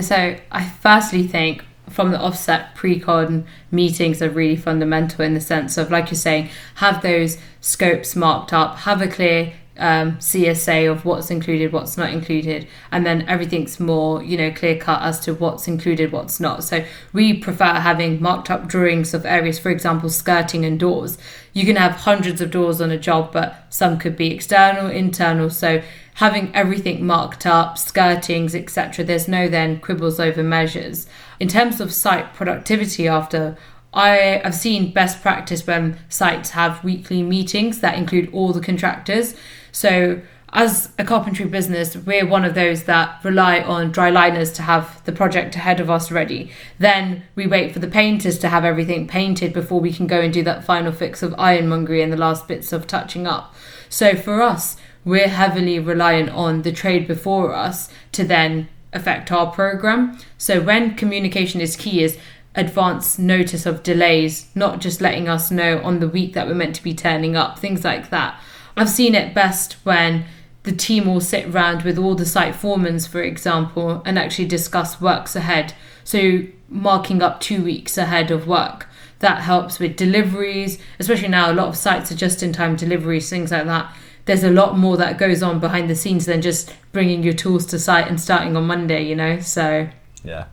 So, 0.00 0.36
I 0.50 0.64
firstly 0.64 1.26
think 1.26 1.64
from 1.90 2.12
the 2.12 2.18
offset 2.18 2.74
pre-con 2.74 3.44
meetings 3.70 4.22
are 4.22 4.30
really 4.30 4.56
fundamental 4.56 5.22
in 5.22 5.34
the 5.34 5.40
sense 5.40 5.76
of 5.76 5.90
like 5.90 6.06
you're 6.06 6.16
saying 6.16 6.48
have 6.76 7.02
those 7.02 7.36
scopes 7.60 8.14
marked 8.14 8.52
up 8.52 8.78
have 8.78 9.02
a 9.02 9.08
clear 9.08 9.52
um, 9.78 10.18
CSA 10.18 10.90
of 10.90 11.04
what's 11.04 11.30
included, 11.30 11.72
what's 11.72 11.96
not 11.96 12.12
included, 12.12 12.68
and 12.90 13.06
then 13.06 13.22
everything's 13.28 13.80
more, 13.80 14.22
you 14.22 14.36
know, 14.36 14.52
clear 14.52 14.76
cut 14.76 15.02
as 15.02 15.18
to 15.20 15.32
what's 15.34 15.66
included, 15.66 16.12
what's 16.12 16.38
not. 16.38 16.62
So 16.62 16.84
we 17.12 17.38
prefer 17.38 17.74
having 17.74 18.20
marked 18.20 18.50
up 18.50 18.68
drawings 18.68 19.14
of 19.14 19.24
areas, 19.24 19.58
for 19.58 19.70
example, 19.70 20.10
skirting 20.10 20.64
and 20.64 20.78
doors. 20.78 21.16
You 21.52 21.64
can 21.64 21.76
have 21.76 21.92
hundreds 21.92 22.40
of 22.40 22.50
doors 22.50 22.80
on 22.80 22.90
a 22.90 22.98
job, 22.98 23.32
but 23.32 23.66
some 23.70 23.98
could 23.98 24.16
be 24.16 24.32
external, 24.32 24.90
internal. 24.90 25.48
So 25.48 25.82
having 26.14 26.54
everything 26.54 27.06
marked 27.06 27.46
up, 27.46 27.76
skirtings, 27.76 28.54
etc. 28.54 29.04
There's 29.04 29.28
no 29.28 29.48
then 29.48 29.80
quibbles 29.80 30.20
over 30.20 30.42
measures. 30.42 31.06
In 31.40 31.48
terms 31.48 31.80
of 31.80 31.92
site 31.92 32.34
productivity 32.34 33.08
after 33.08 33.56
I 33.94 34.40
have 34.42 34.54
seen 34.54 34.92
best 34.92 35.20
practice 35.20 35.66
when 35.66 35.98
sites 36.08 36.50
have 36.50 36.82
weekly 36.82 37.22
meetings 37.22 37.80
that 37.80 37.98
include 37.98 38.32
all 38.32 38.52
the 38.52 38.60
contractors. 38.60 39.34
So, 39.70 40.22
as 40.54 40.90
a 40.98 41.04
carpentry 41.04 41.46
business, 41.46 41.96
we're 41.96 42.26
one 42.26 42.44
of 42.44 42.54
those 42.54 42.82
that 42.82 43.24
rely 43.24 43.60
on 43.60 43.90
dry 43.90 44.10
liners 44.10 44.52
to 44.52 44.62
have 44.62 45.02
the 45.04 45.12
project 45.12 45.56
ahead 45.56 45.80
of 45.80 45.88
us 45.88 46.10
ready. 46.10 46.52
Then 46.78 47.22
we 47.34 47.46
wait 47.46 47.72
for 47.72 47.78
the 47.78 47.88
painters 47.88 48.38
to 48.40 48.50
have 48.50 48.62
everything 48.62 49.08
painted 49.08 49.54
before 49.54 49.80
we 49.80 49.94
can 49.94 50.06
go 50.06 50.20
and 50.20 50.32
do 50.32 50.42
that 50.42 50.64
final 50.64 50.92
fix 50.92 51.22
of 51.22 51.34
ironmongery 51.38 52.02
and 52.02 52.12
the 52.12 52.18
last 52.18 52.46
bits 52.48 52.70
of 52.72 52.86
touching 52.86 53.26
up. 53.26 53.54
So, 53.88 54.14
for 54.14 54.42
us, 54.42 54.76
we're 55.04 55.28
heavily 55.28 55.78
reliant 55.78 56.30
on 56.30 56.62
the 56.62 56.72
trade 56.72 57.06
before 57.06 57.54
us 57.54 57.88
to 58.12 58.24
then 58.24 58.68
affect 58.92 59.32
our 59.32 59.50
program. 59.50 60.18
So, 60.38 60.60
when 60.60 60.94
communication 60.94 61.60
is 61.60 61.76
key, 61.76 62.02
is 62.02 62.18
advance 62.54 63.18
notice 63.18 63.64
of 63.66 63.82
delays, 63.82 64.48
not 64.54 64.80
just 64.80 65.00
letting 65.00 65.28
us 65.28 65.50
know 65.50 65.80
on 65.82 66.00
the 66.00 66.08
week 66.08 66.34
that 66.34 66.46
we're 66.46 66.54
meant 66.54 66.76
to 66.76 66.82
be 66.82 66.94
turning 66.94 67.34
up, 67.34 67.58
things 67.58 67.84
like 67.84 68.10
that. 68.10 68.40
I've 68.76 68.90
seen 68.90 69.14
it 69.14 69.34
best 69.34 69.74
when 69.84 70.24
the 70.64 70.72
team 70.72 71.06
will 71.06 71.20
sit 71.20 71.46
around 71.46 71.82
with 71.82 71.98
all 71.98 72.14
the 72.14 72.26
site 72.26 72.54
foremans, 72.54 73.08
for 73.08 73.22
example, 73.22 74.02
and 74.04 74.18
actually 74.18 74.46
discuss 74.46 75.00
works 75.00 75.34
ahead. 75.34 75.74
So, 76.04 76.42
marking 76.68 77.22
up 77.22 77.40
two 77.40 77.62
weeks 77.62 77.98
ahead 77.98 78.30
of 78.30 78.46
work. 78.46 78.88
That 79.18 79.42
helps 79.42 79.78
with 79.78 79.96
deliveries, 79.96 80.78
especially 80.98 81.28
now 81.28 81.52
a 81.52 81.54
lot 81.54 81.68
of 81.68 81.76
sites 81.76 82.10
are 82.10 82.16
just 82.16 82.42
in 82.42 82.52
time 82.52 82.74
deliveries, 82.76 83.30
things 83.30 83.52
like 83.52 83.66
that. 83.66 83.94
There's 84.24 84.44
a 84.44 84.50
lot 84.50 84.78
more 84.78 84.96
that 84.96 85.18
goes 85.18 85.42
on 85.42 85.58
behind 85.58 85.90
the 85.90 85.96
scenes 85.96 86.26
than 86.26 86.42
just 86.42 86.72
bringing 86.92 87.22
your 87.22 87.34
tools 87.34 87.66
to 87.66 87.78
site 87.78 88.08
and 88.08 88.20
starting 88.20 88.56
on 88.56 88.66
Monday, 88.66 89.02
you 89.02 89.16
know? 89.16 89.40
So, 89.40 89.88
yeah. 90.24 90.46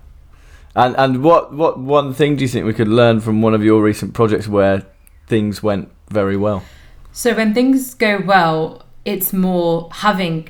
And 0.75 0.95
and 0.97 1.23
what 1.23 1.53
what 1.53 1.79
one 1.79 2.13
thing 2.13 2.35
do 2.35 2.43
you 2.43 2.47
think 2.47 2.65
we 2.65 2.73
could 2.73 2.87
learn 2.87 3.19
from 3.19 3.41
one 3.41 3.53
of 3.53 3.63
your 3.63 3.81
recent 3.81 4.13
projects 4.13 4.47
where 4.47 4.85
things 5.27 5.61
went 5.63 5.91
very 6.09 6.37
well? 6.37 6.63
So 7.11 7.35
when 7.35 7.53
things 7.53 7.95
go 7.95 8.21
well, 8.23 8.85
it's 9.03 9.33
more 9.33 9.89
having 9.91 10.49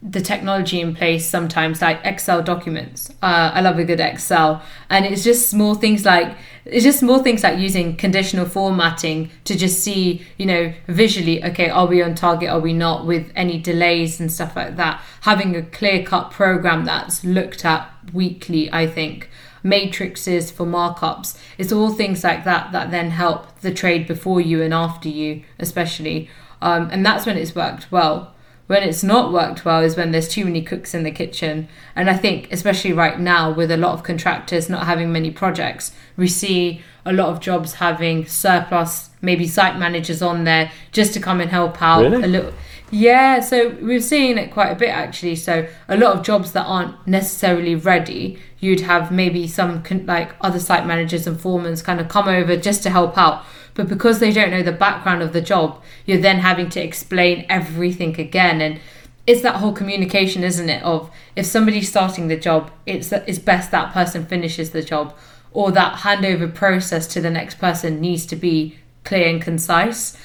the 0.00 0.20
technology 0.20 0.80
in 0.80 0.94
place 0.94 1.28
sometimes 1.28 1.82
like 1.82 2.00
excel 2.04 2.40
documents 2.40 3.10
uh, 3.22 3.50
i 3.52 3.60
love 3.60 3.78
a 3.78 3.84
good 3.84 3.98
excel 3.98 4.62
and 4.88 5.04
it's 5.04 5.24
just 5.24 5.50
small 5.50 5.74
things 5.74 6.04
like 6.04 6.36
it's 6.64 6.84
just 6.84 7.00
small 7.00 7.20
things 7.20 7.42
like 7.42 7.58
using 7.58 7.96
conditional 7.96 8.46
formatting 8.46 9.28
to 9.44 9.56
just 9.56 9.80
see 9.80 10.24
you 10.36 10.46
know 10.46 10.72
visually 10.86 11.42
okay 11.42 11.68
are 11.68 11.86
we 11.86 12.00
on 12.00 12.14
target 12.14 12.48
are 12.48 12.60
we 12.60 12.72
not 12.72 13.06
with 13.06 13.32
any 13.34 13.58
delays 13.58 14.20
and 14.20 14.30
stuff 14.30 14.54
like 14.54 14.76
that 14.76 15.02
having 15.22 15.56
a 15.56 15.62
clear 15.62 16.04
cut 16.04 16.30
program 16.30 16.84
that's 16.84 17.24
looked 17.24 17.64
at 17.64 17.90
weekly 18.12 18.72
i 18.72 18.86
think 18.86 19.28
matrices 19.62 20.50
for 20.50 20.66
markups. 20.66 21.36
It's 21.56 21.72
all 21.72 21.90
things 21.90 22.24
like 22.24 22.44
that 22.44 22.72
that 22.72 22.90
then 22.90 23.10
help 23.10 23.60
the 23.60 23.72
trade 23.72 24.06
before 24.06 24.40
you 24.40 24.62
and 24.62 24.72
after 24.72 25.08
you, 25.08 25.42
especially. 25.58 26.30
Um, 26.60 26.88
and 26.90 27.04
that's 27.04 27.26
when 27.26 27.36
it's 27.36 27.54
worked 27.54 27.90
well. 27.90 28.34
When 28.68 28.82
it's 28.82 29.02
not 29.02 29.32
worked 29.32 29.64
well 29.64 29.82
is 29.82 29.96
when 29.96 30.12
there's 30.12 30.28
too 30.28 30.44
many 30.44 30.62
cooks 30.62 30.94
in 30.94 31.02
the 31.02 31.10
kitchen. 31.10 31.68
And 31.96 32.08
I 32.08 32.16
think, 32.16 32.52
especially 32.52 32.92
right 32.92 33.18
now, 33.18 33.50
with 33.50 33.70
a 33.70 33.78
lot 33.78 33.94
of 33.94 34.02
contractors 34.02 34.68
not 34.68 34.84
having 34.84 35.10
many 35.10 35.30
projects, 35.30 35.92
we 36.18 36.28
see 36.28 36.82
a 37.06 37.12
lot 37.12 37.30
of 37.30 37.40
jobs 37.40 37.74
having 37.74 38.26
surplus, 38.26 39.08
maybe 39.22 39.48
site 39.48 39.78
managers 39.78 40.20
on 40.20 40.44
there 40.44 40.70
just 40.92 41.14
to 41.14 41.20
come 41.20 41.40
and 41.40 41.50
help 41.50 41.80
out 41.80 42.02
really? 42.02 42.22
a 42.22 42.26
little. 42.26 42.52
Yeah, 42.90 43.40
so 43.40 43.76
we're 43.82 44.00
seeing 44.00 44.38
it 44.38 44.50
quite 44.50 44.70
a 44.70 44.74
bit 44.74 44.88
actually. 44.88 45.36
So 45.36 45.68
a 45.88 45.96
lot 45.96 46.16
of 46.16 46.24
jobs 46.24 46.52
that 46.52 46.64
aren't 46.64 47.06
necessarily 47.06 47.74
ready, 47.74 48.38
you'd 48.60 48.80
have 48.80 49.12
maybe 49.12 49.46
some 49.46 49.82
like 50.06 50.34
other 50.40 50.58
site 50.58 50.86
managers 50.86 51.26
and 51.26 51.38
foremans 51.38 51.84
kind 51.84 52.00
of 52.00 52.08
come 52.08 52.28
over 52.28 52.56
just 52.56 52.82
to 52.84 52.90
help 52.90 53.18
out. 53.18 53.44
But 53.74 53.88
because 53.88 54.18
they 54.18 54.32
don't 54.32 54.50
know 54.50 54.62
the 54.62 54.72
background 54.72 55.22
of 55.22 55.32
the 55.32 55.42
job, 55.42 55.82
you're 56.06 56.20
then 56.20 56.38
having 56.38 56.68
to 56.70 56.82
explain 56.82 57.46
everything 57.48 58.18
again. 58.18 58.60
And 58.60 58.80
it's 59.26 59.42
that 59.42 59.56
whole 59.56 59.72
communication, 59.72 60.42
isn't 60.42 60.68
it? 60.68 60.82
Of 60.82 61.10
if 61.36 61.46
somebody's 61.46 61.88
starting 61.88 62.28
the 62.28 62.36
job, 62.36 62.70
it's 62.86 63.12
it's 63.12 63.38
best 63.38 63.70
that 63.70 63.92
person 63.92 64.24
finishes 64.24 64.70
the 64.70 64.82
job, 64.82 65.16
or 65.52 65.70
that 65.72 65.98
handover 65.98 66.52
process 66.52 67.06
to 67.08 67.20
the 67.20 67.30
next 67.30 67.58
person 67.58 68.00
needs 68.00 68.24
to 68.26 68.36
be 68.36 68.78
clear 69.04 69.28
and 69.28 69.40
concise. 69.40 70.16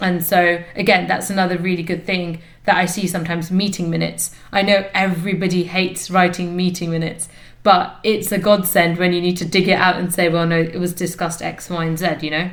And 0.00 0.24
so, 0.24 0.62
again, 0.74 1.06
that's 1.06 1.30
another 1.30 1.56
really 1.56 1.82
good 1.82 2.04
thing 2.04 2.42
that 2.64 2.76
I 2.76 2.84
see 2.86 3.06
sometimes 3.06 3.50
meeting 3.50 3.88
minutes. 3.88 4.34
I 4.52 4.62
know 4.62 4.88
everybody 4.92 5.64
hates 5.64 6.10
writing 6.10 6.54
meeting 6.56 6.90
minutes, 6.90 7.28
but 7.62 7.98
it's 8.02 8.30
a 8.30 8.38
godsend 8.38 8.98
when 8.98 9.12
you 9.12 9.20
need 9.20 9.36
to 9.38 9.44
dig 9.44 9.68
it 9.68 9.78
out 9.78 9.96
and 9.96 10.12
say, 10.12 10.28
well, 10.28 10.46
no, 10.46 10.58
it 10.58 10.78
was 10.78 10.92
discussed 10.92 11.42
X, 11.42 11.70
Y, 11.70 11.84
and 11.84 11.98
Z, 11.98 12.16
you 12.20 12.30
know? 12.30 12.50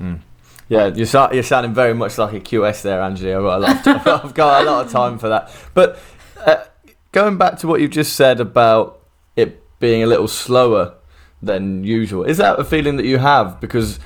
Mm. 0.00 0.20
Yeah, 0.68 0.86
you're, 0.86 1.34
you're 1.34 1.42
sounding 1.42 1.74
very 1.74 1.94
much 1.94 2.16
like 2.16 2.32
a 2.32 2.40
QS 2.40 2.82
there, 2.82 3.02
Angie. 3.02 3.32
I've 3.34 3.42
got 3.42 3.56
a 3.56 3.60
lot 3.60 3.86
of, 3.86 4.06
I've 4.24 4.34
got 4.34 4.62
a 4.62 4.70
lot 4.70 4.86
of 4.86 4.92
time 4.92 5.18
for 5.18 5.28
that. 5.28 5.50
But 5.74 5.98
uh, 6.46 6.64
going 7.12 7.36
back 7.36 7.58
to 7.58 7.66
what 7.66 7.80
you've 7.80 7.90
just 7.90 8.16
said 8.16 8.40
about 8.40 9.00
it 9.36 9.62
being 9.80 10.02
a 10.02 10.06
little 10.06 10.28
slower 10.28 10.94
than 11.42 11.84
usual, 11.84 12.24
is 12.24 12.38
that 12.38 12.58
a 12.58 12.64
feeling 12.64 12.96
that 12.96 13.06
you 13.06 13.18
have? 13.18 13.60
Because 13.60 13.98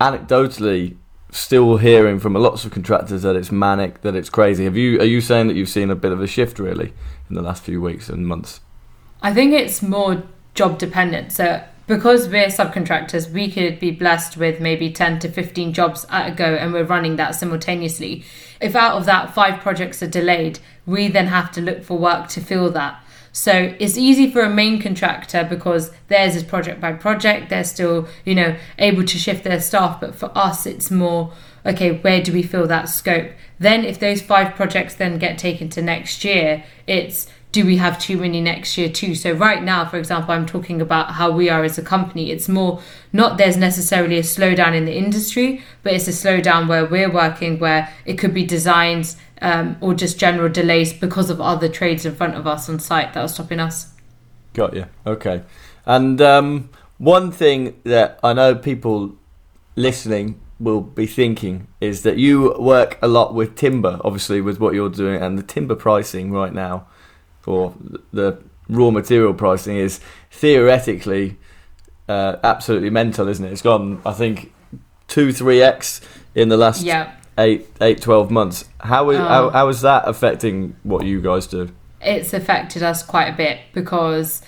anecdotally, 0.00 0.96
still 1.34 1.78
hearing 1.78 2.20
from 2.20 2.34
lots 2.34 2.64
of 2.64 2.70
contractors 2.70 3.22
that 3.22 3.34
it's 3.34 3.50
manic, 3.50 4.02
that 4.02 4.14
it's 4.14 4.30
crazy. 4.30 4.64
Have 4.64 4.76
you 4.76 5.00
are 5.00 5.04
you 5.04 5.20
saying 5.20 5.48
that 5.48 5.56
you've 5.56 5.68
seen 5.68 5.90
a 5.90 5.96
bit 5.96 6.12
of 6.12 6.20
a 6.20 6.26
shift 6.26 6.58
really 6.58 6.92
in 7.28 7.34
the 7.34 7.42
last 7.42 7.64
few 7.64 7.80
weeks 7.80 8.08
and 8.08 8.26
months? 8.26 8.60
I 9.20 9.34
think 9.34 9.52
it's 9.52 9.82
more 9.82 10.22
job 10.54 10.78
dependent. 10.78 11.32
So 11.32 11.64
because 11.86 12.28
we're 12.28 12.46
subcontractors, 12.46 13.30
we 13.30 13.50
could 13.50 13.80
be 13.80 13.90
blessed 13.90 14.36
with 14.36 14.60
maybe 14.60 14.90
10 14.90 15.18
to 15.20 15.28
15 15.28 15.72
jobs 15.72 16.06
at 16.08 16.32
a 16.32 16.34
go 16.34 16.54
and 16.54 16.72
we're 16.72 16.84
running 16.84 17.16
that 17.16 17.34
simultaneously. 17.34 18.24
If 18.60 18.76
out 18.76 18.96
of 18.96 19.04
that 19.06 19.34
five 19.34 19.60
projects 19.60 20.02
are 20.02 20.08
delayed, 20.08 20.60
we 20.86 21.08
then 21.08 21.26
have 21.26 21.50
to 21.52 21.60
look 21.60 21.82
for 21.82 21.98
work 21.98 22.28
to 22.28 22.40
fill 22.40 22.70
that. 22.70 23.03
So 23.34 23.74
it's 23.80 23.98
easy 23.98 24.30
for 24.30 24.42
a 24.42 24.48
main 24.48 24.80
contractor 24.80 25.44
because 25.44 25.90
theirs 26.06 26.36
is 26.36 26.44
project 26.44 26.80
by 26.80 26.92
project. 26.92 27.50
They're 27.50 27.64
still, 27.64 28.06
you 28.24 28.32
know, 28.32 28.56
able 28.78 29.02
to 29.02 29.18
shift 29.18 29.42
their 29.42 29.60
staff. 29.60 30.00
But 30.00 30.14
for 30.14 30.30
us, 30.38 30.66
it's 30.66 30.88
more, 30.88 31.32
okay, 31.66 31.98
where 31.98 32.22
do 32.22 32.32
we 32.32 32.44
fill 32.44 32.68
that 32.68 32.88
scope? 32.88 33.32
Then 33.58 33.84
if 33.84 33.98
those 33.98 34.22
five 34.22 34.54
projects 34.54 34.94
then 34.94 35.18
get 35.18 35.36
taken 35.36 35.68
to 35.70 35.82
next 35.82 36.24
year, 36.24 36.62
it's 36.86 37.26
do 37.50 37.66
we 37.66 37.76
have 37.76 37.98
too 37.98 38.16
many 38.16 38.40
next 38.40 38.78
year 38.78 38.88
too? 38.88 39.16
So 39.16 39.32
right 39.32 39.62
now, 39.62 39.84
for 39.84 39.96
example, 39.96 40.32
I'm 40.32 40.46
talking 40.46 40.80
about 40.80 41.12
how 41.12 41.30
we 41.32 41.48
are 41.48 41.64
as 41.64 41.76
a 41.76 41.82
company. 41.82 42.30
It's 42.30 42.48
more 42.48 42.80
not 43.12 43.36
there's 43.36 43.56
necessarily 43.56 44.18
a 44.18 44.22
slowdown 44.22 44.76
in 44.76 44.84
the 44.84 44.96
industry, 44.96 45.62
but 45.82 45.92
it's 45.92 46.06
a 46.06 46.12
slowdown 46.12 46.68
where 46.68 46.86
we're 46.86 47.10
working 47.10 47.58
where 47.58 47.92
it 48.04 48.14
could 48.14 48.34
be 48.34 48.44
designs 48.44 49.16
um, 49.44 49.76
or 49.82 49.92
just 49.92 50.18
general 50.18 50.48
delays 50.48 50.94
because 50.94 51.28
of 51.28 51.38
other 51.38 51.68
trades 51.68 52.06
in 52.06 52.14
front 52.14 52.34
of 52.34 52.46
us 52.46 52.68
on 52.68 52.80
site 52.80 53.12
that 53.12 53.20
are 53.20 53.28
stopping 53.28 53.60
us. 53.60 53.92
Got 54.54 54.74
you. 54.74 54.86
Okay. 55.06 55.42
And 55.84 56.20
um, 56.22 56.70
one 56.96 57.30
thing 57.30 57.78
that 57.84 58.18
I 58.24 58.32
know 58.32 58.54
people 58.54 59.14
listening 59.76 60.40
will 60.58 60.80
be 60.80 61.06
thinking 61.06 61.66
is 61.78 62.04
that 62.04 62.16
you 62.16 62.56
work 62.58 62.98
a 63.02 63.08
lot 63.08 63.34
with 63.34 63.54
timber, 63.54 64.00
obviously, 64.02 64.40
with 64.40 64.58
what 64.60 64.72
you're 64.72 64.88
doing, 64.88 65.20
and 65.20 65.38
the 65.38 65.42
timber 65.42 65.74
pricing 65.74 66.32
right 66.32 66.52
now 66.54 66.86
for 67.42 67.74
the 68.14 68.38
raw 68.70 68.90
material 68.90 69.34
pricing 69.34 69.76
is 69.76 70.00
theoretically 70.30 71.36
uh, 72.08 72.36
absolutely 72.42 72.88
mental, 72.88 73.28
isn't 73.28 73.44
it? 73.44 73.52
It's 73.52 73.60
gone, 73.60 74.00
I 74.06 74.12
think, 74.12 74.54
two, 75.06 75.34
three 75.34 75.60
x 75.60 76.00
in 76.34 76.48
the 76.48 76.56
last 76.56 76.82
Yeah. 76.82 77.12
Eight, 77.38 77.66
eight, 77.80 78.00
twelve 78.00 78.30
months. 78.30 78.64
How 78.80 79.10
is 79.10 79.18
Oh. 79.18 79.24
how, 79.24 79.50
how 79.50 79.68
is 79.68 79.80
that 79.82 80.06
affecting 80.06 80.76
what 80.82 81.04
you 81.04 81.20
guys 81.20 81.46
do? 81.46 81.70
it's 82.06 82.34
affected 82.34 82.82
us 82.82 83.02
quite 83.02 83.28
a 83.28 83.36
bit 83.36 83.58
because 83.72 84.42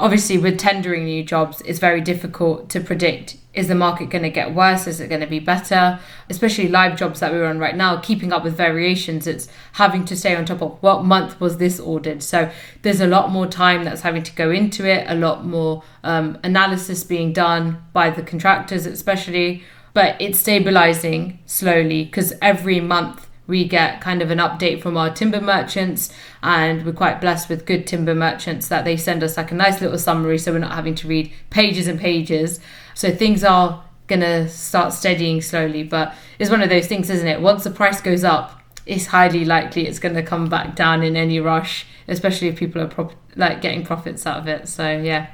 obviously 0.00 0.36
with 0.36 0.58
tendering 0.58 1.04
new 1.04 1.22
jobs 1.22 1.60
it's 1.60 1.78
very 1.78 2.00
difficult 2.00 2.68
to 2.68 2.80
predict 2.80 3.36
is 3.54 3.68
the 3.68 3.74
market 3.76 4.10
going 4.10 4.24
to 4.24 4.28
get 4.28 4.52
worse 4.52 4.88
is 4.88 5.00
it 5.00 5.06
going 5.08 5.20
to 5.20 5.26
be 5.26 5.38
better 5.38 6.00
especially 6.28 6.66
live 6.66 6.98
jobs 6.98 7.20
that 7.20 7.30
we're 7.32 7.46
on 7.46 7.60
right 7.60 7.76
now 7.76 7.96
keeping 8.00 8.32
up 8.32 8.42
with 8.42 8.56
variations 8.56 9.26
it's 9.28 9.46
having 9.74 10.04
to 10.04 10.16
stay 10.16 10.34
on 10.34 10.44
top 10.44 10.60
of 10.60 10.76
what 10.82 11.04
month 11.04 11.40
was 11.40 11.58
this 11.58 11.78
ordered 11.78 12.20
so 12.22 12.50
there's 12.82 13.00
a 13.00 13.06
lot 13.06 13.30
more 13.30 13.46
time 13.46 13.84
that's 13.84 14.00
having 14.00 14.24
to 14.24 14.34
go 14.34 14.50
into 14.50 14.84
it 14.84 15.08
a 15.08 15.14
lot 15.14 15.46
more 15.46 15.84
um, 16.02 16.36
analysis 16.42 17.04
being 17.04 17.32
done 17.32 17.80
by 17.92 18.10
the 18.10 18.20
contractors 18.22 18.84
especially 18.84 19.62
but 19.96 20.14
it's 20.20 20.38
stabilizing 20.38 21.38
slowly 21.46 22.04
because 22.04 22.34
every 22.42 22.80
month 22.80 23.30
we 23.46 23.66
get 23.66 23.98
kind 23.98 24.20
of 24.20 24.30
an 24.30 24.36
update 24.36 24.82
from 24.82 24.94
our 24.94 25.08
timber 25.08 25.40
merchants 25.40 26.12
and 26.42 26.84
we're 26.84 26.92
quite 26.92 27.18
blessed 27.18 27.48
with 27.48 27.64
good 27.64 27.86
timber 27.86 28.14
merchants 28.14 28.68
that 28.68 28.84
they 28.84 28.94
send 28.94 29.22
us 29.22 29.38
like 29.38 29.50
a 29.50 29.54
nice 29.54 29.80
little 29.80 29.96
summary 29.96 30.36
so 30.36 30.52
we're 30.52 30.58
not 30.58 30.72
having 30.72 30.94
to 30.94 31.08
read 31.08 31.32
pages 31.48 31.86
and 31.86 31.98
pages. 31.98 32.60
So 32.92 33.10
things 33.10 33.42
are 33.42 33.84
going 34.06 34.20
to 34.20 34.50
start 34.50 34.92
steadying 34.92 35.40
slowly 35.40 35.82
but 35.82 36.14
it's 36.38 36.50
one 36.50 36.60
of 36.60 36.68
those 36.68 36.86
things 36.86 37.08
isn't 37.08 37.26
it? 37.26 37.40
Once 37.40 37.64
the 37.64 37.70
price 37.70 38.02
goes 38.02 38.22
up 38.22 38.60
it's 38.84 39.06
highly 39.06 39.46
likely 39.46 39.86
it's 39.86 39.98
going 39.98 40.14
to 40.14 40.22
come 40.22 40.50
back 40.50 40.76
down 40.76 41.02
in 41.02 41.16
any 41.16 41.40
rush 41.40 41.86
especially 42.06 42.48
if 42.48 42.56
people 42.56 42.82
are 42.82 42.86
prop- 42.86 43.14
like 43.34 43.62
getting 43.62 43.82
profits 43.82 44.26
out 44.26 44.40
of 44.40 44.46
it. 44.46 44.68
So 44.68 44.90
yeah. 44.90 45.28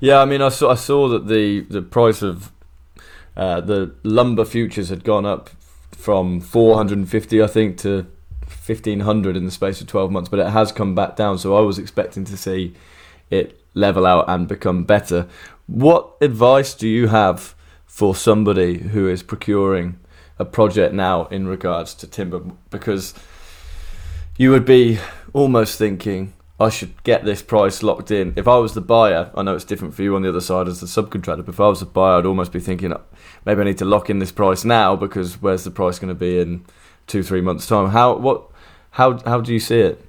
Yeah, 0.00 0.18
I 0.18 0.24
mean, 0.24 0.42
I 0.42 0.48
saw 0.48 0.72
I 0.72 0.74
saw 0.74 1.06
that 1.06 1.28
the 1.28 1.60
the 1.60 1.82
price 1.82 2.20
of 2.20 2.50
uh, 3.36 3.60
the 3.60 3.94
lumber 4.02 4.44
futures 4.44 4.88
had 4.88 5.04
gone 5.04 5.24
up 5.24 5.50
from 5.92 6.40
450, 6.40 7.42
I 7.42 7.46
think, 7.46 7.78
to 7.78 8.06
1500 8.46 9.36
in 9.36 9.44
the 9.44 9.50
space 9.50 9.80
of 9.80 9.86
12 9.86 10.10
months, 10.10 10.28
but 10.28 10.40
it 10.40 10.50
has 10.50 10.72
come 10.72 10.94
back 10.94 11.16
down. 11.16 11.38
So 11.38 11.56
I 11.56 11.60
was 11.60 11.78
expecting 11.78 12.24
to 12.24 12.36
see 12.36 12.74
it 13.30 13.58
level 13.74 14.06
out 14.06 14.28
and 14.28 14.46
become 14.46 14.84
better. 14.84 15.26
What 15.66 16.14
advice 16.20 16.74
do 16.74 16.88
you 16.88 17.08
have 17.08 17.54
for 17.86 18.14
somebody 18.14 18.78
who 18.78 19.08
is 19.08 19.22
procuring 19.22 19.98
a 20.38 20.44
project 20.44 20.94
now 20.94 21.26
in 21.26 21.46
regards 21.46 21.94
to 21.94 22.06
timber? 22.06 22.40
Because 22.70 23.14
you 24.36 24.50
would 24.50 24.64
be 24.64 24.98
almost 25.32 25.78
thinking, 25.78 26.34
I 26.60 26.68
should 26.68 27.02
get 27.02 27.24
this 27.24 27.42
price 27.42 27.82
locked 27.82 28.10
in. 28.10 28.34
If 28.36 28.46
I 28.46 28.56
was 28.56 28.74
the 28.74 28.80
buyer, 28.80 29.30
I 29.34 29.42
know 29.42 29.54
it's 29.54 29.64
different 29.64 29.94
for 29.94 30.02
you 30.02 30.14
on 30.14 30.22
the 30.22 30.28
other 30.28 30.40
side 30.40 30.68
as 30.68 30.80
the 30.80 30.86
subcontractor, 30.86 31.44
but 31.44 31.48
if 31.48 31.60
I 31.60 31.68
was 31.68 31.80
the 31.80 31.86
buyer, 31.86 32.18
I'd 32.18 32.26
almost 32.26 32.52
be 32.52 32.60
thinking, 32.60 32.94
maybe 33.44 33.60
I 33.60 33.64
need 33.64 33.78
to 33.78 33.84
lock 33.84 34.10
in 34.10 34.18
this 34.18 34.32
price 34.32 34.64
now 34.64 34.96
because 34.96 35.40
where's 35.40 35.64
the 35.64 35.70
price 35.70 35.98
going 35.98 36.08
to 36.08 36.14
be 36.14 36.38
in 36.38 36.64
two, 37.06 37.22
three 37.22 37.40
months' 37.40 37.66
time? 37.66 37.90
How 37.90 38.16
what 38.16 38.48
how 38.92 39.18
how 39.24 39.40
do 39.40 39.52
you 39.52 39.60
see 39.60 39.80
it? 39.80 40.04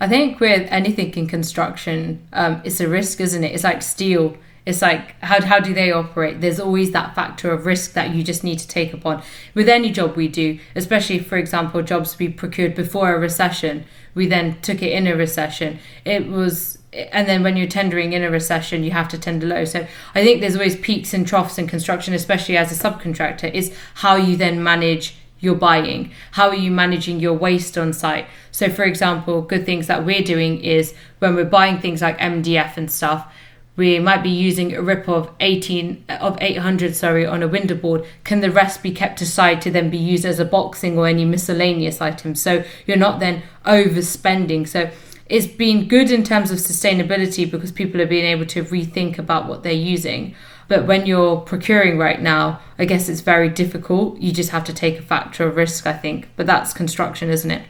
I 0.00 0.08
think 0.08 0.38
with 0.38 0.68
anything 0.70 1.12
in 1.14 1.26
construction, 1.26 2.26
um, 2.32 2.60
it's 2.64 2.80
a 2.80 2.88
risk, 2.88 3.20
isn't 3.20 3.42
it? 3.42 3.52
It's 3.52 3.64
like 3.64 3.82
steel. 3.82 4.36
It's 4.68 4.82
like 4.82 5.18
how 5.22 5.40
how 5.40 5.60
do 5.60 5.72
they 5.72 5.90
operate? 5.90 6.42
There's 6.42 6.60
always 6.60 6.90
that 6.92 7.14
factor 7.14 7.50
of 7.50 7.64
risk 7.64 7.94
that 7.94 8.14
you 8.14 8.22
just 8.22 8.44
need 8.44 8.58
to 8.58 8.68
take 8.68 8.92
upon 8.92 9.22
with 9.54 9.66
any 9.66 9.90
job 9.90 10.14
we 10.14 10.28
do, 10.28 10.58
especially 10.76 11.20
for 11.20 11.38
example 11.38 11.82
jobs 11.82 12.18
we 12.18 12.28
procured 12.28 12.74
before 12.74 13.14
a 13.14 13.18
recession. 13.18 13.86
We 14.14 14.26
then 14.26 14.60
took 14.60 14.82
it 14.82 14.92
in 14.92 15.06
a 15.06 15.16
recession. 15.16 15.78
It 16.04 16.28
was 16.28 16.76
and 16.92 17.26
then 17.26 17.42
when 17.42 17.56
you're 17.56 17.66
tendering 17.66 18.12
in 18.12 18.22
a 18.22 18.30
recession, 18.30 18.84
you 18.84 18.90
have 18.90 19.08
to 19.08 19.18
tender 19.18 19.46
low. 19.46 19.64
So 19.64 19.86
I 20.14 20.22
think 20.22 20.42
there's 20.42 20.54
always 20.54 20.76
peaks 20.76 21.14
and 21.14 21.26
troughs 21.26 21.56
in 21.56 21.66
construction, 21.66 22.12
especially 22.12 22.58
as 22.58 22.70
a 22.70 22.74
subcontractor. 22.74 23.50
Is 23.50 23.74
how 23.94 24.16
you 24.16 24.36
then 24.36 24.62
manage 24.62 25.16
your 25.40 25.54
buying? 25.54 26.12
How 26.32 26.48
are 26.48 26.54
you 26.54 26.70
managing 26.70 27.20
your 27.20 27.32
waste 27.32 27.78
on 27.78 27.94
site? 27.94 28.26
So, 28.50 28.68
for 28.68 28.82
example, 28.82 29.40
good 29.40 29.64
things 29.64 29.86
that 29.86 30.04
we're 30.04 30.22
doing 30.22 30.62
is 30.62 30.94
when 31.20 31.34
we're 31.34 31.46
buying 31.46 31.78
things 31.78 32.02
like 32.02 32.18
MDF 32.18 32.76
and 32.76 32.90
stuff, 32.90 33.32
we 33.78 33.98
might 33.98 34.22
be 34.22 34.28
using 34.28 34.74
a 34.74 34.82
rip 34.82 35.08
of 35.08 35.30
18 35.40 36.04
of 36.20 36.36
800 36.40 36.94
sorry 36.94 37.24
on 37.24 37.42
a 37.42 37.48
window 37.48 37.74
board 37.74 38.04
can 38.24 38.40
the 38.40 38.50
rest 38.50 38.82
be 38.82 38.92
kept 38.92 39.20
aside 39.22 39.62
to 39.62 39.70
then 39.70 39.88
be 39.88 39.96
used 39.96 40.26
as 40.26 40.38
a 40.38 40.44
boxing 40.44 40.98
or 40.98 41.06
any 41.06 41.24
miscellaneous 41.24 42.00
items 42.00 42.42
so 42.42 42.64
you're 42.84 42.96
not 42.96 43.20
then 43.20 43.42
overspending. 43.64 44.66
So 44.66 44.90
it's 45.26 45.46
been 45.46 45.86
good 45.86 46.10
in 46.10 46.24
terms 46.24 46.50
of 46.50 46.58
sustainability 46.58 47.48
because 47.48 47.70
people 47.70 48.00
are 48.00 48.06
being 48.06 48.24
able 48.24 48.46
to 48.46 48.64
rethink 48.64 49.18
about 49.18 49.46
what 49.46 49.62
they're 49.62 49.72
using. 49.72 50.34
But 50.66 50.86
when 50.86 51.06
you're 51.06 51.36
procuring 51.36 51.96
right 51.96 52.20
now 52.20 52.60
i 52.78 52.84
guess 52.84 53.08
it's 53.08 53.20
very 53.20 53.48
difficult. 53.48 54.18
You 54.18 54.32
just 54.32 54.50
have 54.50 54.64
to 54.64 54.74
take 54.74 54.98
a 54.98 55.02
factor 55.02 55.46
of 55.46 55.56
risk 55.56 55.86
i 55.86 55.92
think. 55.92 56.28
But 56.36 56.46
that's 56.46 56.72
construction 56.72 57.30
isn't 57.30 57.50
it? 57.50 57.62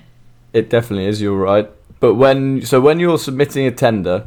It 0.53 0.71
definitely 0.71 1.07
is. 1.07 1.21
You're 1.21 1.37
right. 1.37 1.71
But 2.01 2.15
when 2.15 2.63
so 2.63 2.81
when 2.81 3.01
you're 3.01 3.19
submitting 3.19 3.67
a 3.67 3.73
tender 3.73 4.27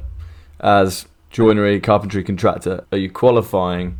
as 0.59 1.05
joinery 1.31 1.79
carpentry 1.79 2.23
contractor, 2.23 2.85
are 2.91 2.97
you 2.97 3.09
qualifying 3.09 3.97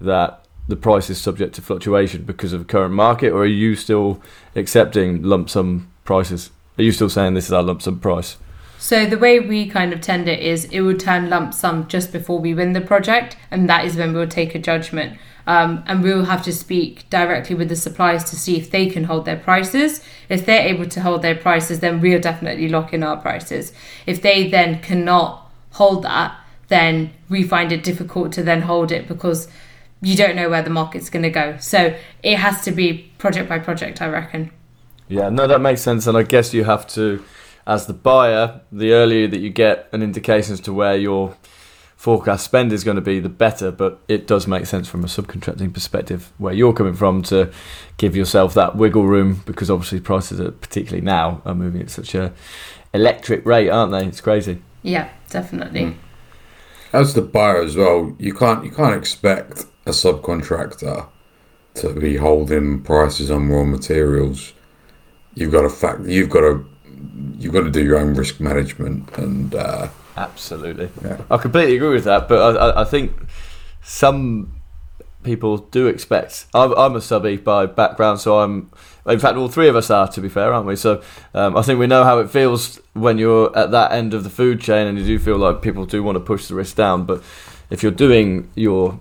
that 0.00 0.44
the 0.68 0.76
price 0.76 1.10
is 1.10 1.20
subject 1.20 1.54
to 1.54 1.62
fluctuation 1.62 2.22
because 2.24 2.52
of 2.52 2.60
the 2.60 2.64
current 2.64 2.94
market, 2.94 3.30
or 3.30 3.42
are 3.42 3.46
you 3.46 3.74
still 3.74 4.22
accepting 4.54 5.22
lump 5.22 5.50
sum 5.50 5.90
prices? 6.04 6.50
Are 6.78 6.82
you 6.82 6.92
still 6.92 7.10
saying 7.10 7.34
this 7.34 7.46
is 7.46 7.52
our 7.52 7.62
lump 7.62 7.82
sum 7.82 8.00
price? 8.00 8.36
So 8.78 9.06
the 9.06 9.18
way 9.18 9.40
we 9.40 9.66
kind 9.68 9.92
of 9.92 10.00
tender 10.00 10.32
is 10.32 10.66
it 10.66 10.80
would 10.80 11.00
turn 11.00 11.30
lump 11.30 11.54
sum 11.54 11.86
just 11.88 12.12
before 12.12 12.38
we 12.38 12.54
win 12.54 12.72
the 12.72 12.80
project, 12.80 13.36
and 13.50 13.68
that 13.68 13.84
is 13.84 13.96
when 13.96 14.12
we'll 14.12 14.28
take 14.28 14.54
a 14.54 14.58
judgment. 14.58 15.18
Um, 15.46 15.84
and 15.86 16.02
we'll 16.02 16.24
have 16.24 16.42
to 16.44 16.52
speak 16.54 17.08
directly 17.10 17.54
with 17.54 17.68
the 17.68 17.76
suppliers 17.76 18.24
to 18.24 18.36
see 18.36 18.56
if 18.56 18.70
they 18.70 18.86
can 18.86 19.04
hold 19.04 19.26
their 19.26 19.36
prices. 19.36 20.02
If 20.30 20.46
they're 20.46 20.66
able 20.66 20.86
to 20.86 21.02
hold 21.02 21.20
their 21.20 21.34
prices, 21.34 21.80
then 21.80 22.00
we'll 22.00 22.20
definitely 22.20 22.68
lock 22.68 22.94
in 22.94 23.02
our 23.02 23.18
prices. 23.18 23.74
If 24.06 24.22
they 24.22 24.48
then 24.48 24.80
cannot 24.80 25.50
hold 25.72 26.02
that, 26.04 26.34
then 26.68 27.12
we 27.28 27.42
find 27.42 27.72
it 27.72 27.82
difficult 27.82 28.32
to 28.32 28.42
then 28.42 28.62
hold 28.62 28.92
it 28.92 29.06
because 29.08 29.48
you 30.00 30.16
don't 30.16 30.36
know 30.36 30.48
where 30.50 30.62
the 30.62 30.70
market's 30.70 31.10
going 31.10 31.22
to 31.22 31.30
go. 31.30 31.56
So 31.58 31.96
it 32.22 32.36
has 32.36 32.62
to 32.62 32.72
be 32.72 33.10
project 33.18 33.48
by 33.48 33.58
project, 33.58 34.02
I 34.02 34.08
reckon. 34.08 34.50
Yeah, 35.08 35.28
no, 35.28 35.46
that 35.46 35.60
makes 35.60 35.80
sense. 35.80 36.06
And 36.06 36.16
I 36.16 36.22
guess 36.22 36.54
you 36.54 36.64
have 36.64 36.86
to, 36.88 37.24
as 37.66 37.86
the 37.86 37.92
buyer, 37.94 38.60
the 38.70 38.92
earlier 38.92 39.28
that 39.28 39.40
you 39.40 39.50
get 39.50 39.88
an 39.92 40.02
indication 40.02 40.54
as 40.54 40.60
to 40.60 40.72
where 40.72 40.96
your 40.96 41.36
forecast 41.96 42.44
spend 42.44 42.72
is 42.72 42.84
going 42.84 42.96
to 42.96 43.00
be, 43.00 43.18
the 43.20 43.28
better. 43.28 43.70
But 43.70 44.00
it 44.08 44.26
does 44.26 44.46
make 44.46 44.66
sense 44.66 44.88
from 44.88 45.04
a 45.04 45.06
subcontracting 45.06 45.72
perspective 45.72 46.32
where 46.38 46.52
you're 46.52 46.74
coming 46.74 46.94
from 46.94 47.22
to 47.24 47.50
give 47.96 48.14
yourself 48.14 48.54
that 48.54 48.76
wiggle 48.76 49.06
room 49.06 49.42
because 49.46 49.70
obviously 49.70 50.00
prices, 50.00 50.40
are, 50.40 50.50
particularly 50.50 51.04
now, 51.04 51.40
are 51.44 51.54
moving 51.54 51.80
at 51.80 51.90
such 51.90 52.14
a 52.14 52.32
electric 52.92 53.44
rate, 53.46 53.70
aren't 53.70 53.92
they? 53.92 54.04
It's 54.06 54.20
crazy. 54.20 54.62
Yeah, 54.82 55.08
definitely. 55.30 55.80
Mm. 55.80 55.96
As 56.94 57.12
the 57.12 57.22
buyer 57.22 57.60
as 57.60 57.76
well, 57.76 58.14
you 58.20 58.32
can't 58.32 58.64
you 58.64 58.70
can't 58.70 58.94
expect 58.94 59.66
a 59.84 59.90
subcontractor 59.90 61.08
to 61.74 61.92
be 61.92 62.16
holding 62.16 62.82
prices 62.82 63.32
on 63.32 63.48
raw 63.48 63.64
materials. 63.64 64.52
You've 65.34 65.50
got 65.50 65.62
to 65.62 65.70
fact 65.70 66.02
you've 66.02 66.30
got 66.30 66.42
to 66.42 66.64
you've 67.36 67.52
got 67.52 67.62
to 67.62 67.70
do 67.72 67.82
your 67.82 67.98
own 67.98 68.14
risk 68.14 68.38
management 68.38 69.18
and 69.18 69.56
uh, 69.56 69.88
Absolutely. 70.16 70.88
Yeah. 71.04 71.20
I 71.32 71.36
completely 71.38 71.74
agree 71.74 71.94
with 71.94 72.04
that, 72.04 72.28
but 72.28 72.56
I, 72.56 72.66
I, 72.66 72.82
I 72.82 72.84
think 72.84 73.10
some 73.82 74.54
people 75.24 75.58
do 75.58 75.86
expect. 75.86 76.46
I'm, 76.54 76.72
I'm 76.74 76.94
a 76.94 77.00
subby 77.00 77.36
by 77.36 77.66
background, 77.66 78.20
so 78.20 78.38
I'm. 78.40 78.70
In 79.06 79.18
fact, 79.18 79.36
all 79.36 79.48
three 79.48 79.68
of 79.68 79.76
us 79.76 79.90
are, 79.90 80.08
to 80.08 80.20
be 80.20 80.28
fair, 80.30 80.52
aren't 80.52 80.66
we? 80.66 80.76
So 80.76 81.02
um, 81.34 81.56
I 81.56 81.62
think 81.62 81.78
we 81.78 81.86
know 81.86 82.04
how 82.04 82.20
it 82.20 82.30
feels 82.30 82.80
when 82.94 83.18
you're 83.18 83.56
at 83.56 83.70
that 83.72 83.92
end 83.92 84.14
of 84.14 84.24
the 84.24 84.30
food 84.30 84.60
chain, 84.60 84.86
and 84.86 84.98
you 84.98 85.04
do 85.04 85.18
feel 85.18 85.36
like 85.36 85.60
people 85.60 85.84
do 85.84 86.02
want 86.02 86.16
to 86.16 86.20
push 86.20 86.46
the 86.46 86.54
risk 86.54 86.76
down. 86.76 87.04
But 87.04 87.22
if 87.70 87.82
you're 87.82 87.92
doing 87.92 88.50
your 88.54 89.00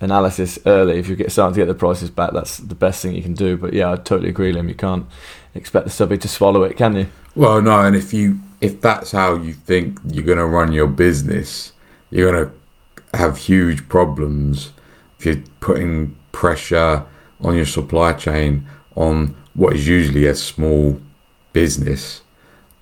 analysis 0.00 0.58
early, 0.66 0.98
if 0.98 1.08
you 1.08 1.16
get 1.16 1.30
starting 1.30 1.54
to 1.54 1.60
get 1.60 1.66
the 1.66 1.74
prices 1.74 2.10
back, 2.10 2.32
that's 2.32 2.58
the 2.58 2.74
best 2.74 3.02
thing 3.02 3.14
you 3.14 3.22
can 3.22 3.34
do. 3.34 3.56
But 3.56 3.74
yeah, 3.74 3.92
I 3.92 3.96
totally 3.96 4.28
agree, 4.28 4.52
Liam. 4.52 4.68
You 4.68 4.74
can't 4.74 5.06
expect 5.54 5.84
the 5.84 5.90
subby 5.90 6.18
to 6.18 6.28
swallow 6.28 6.62
it, 6.62 6.76
can 6.76 6.96
you? 6.96 7.06
Well, 7.36 7.60
no, 7.60 7.80
and 7.80 7.94
if 7.96 8.12
you 8.12 8.40
if 8.60 8.80
that's 8.80 9.12
how 9.12 9.36
you 9.36 9.52
think 9.52 9.98
you're 10.06 10.24
going 10.24 10.38
to 10.38 10.46
run 10.46 10.72
your 10.72 10.86
business, 10.86 11.72
you're 12.10 12.32
going 12.32 12.46
to 12.46 13.18
have 13.18 13.36
huge 13.36 13.88
problems 13.88 14.72
you're 15.24 15.42
putting 15.60 16.16
pressure 16.32 17.04
on 17.40 17.56
your 17.56 17.66
supply 17.66 18.12
chain 18.12 18.66
on 18.94 19.34
what 19.54 19.74
is 19.74 19.86
usually 19.86 20.26
a 20.26 20.34
small 20.34 21.00
business. 21.52 22.22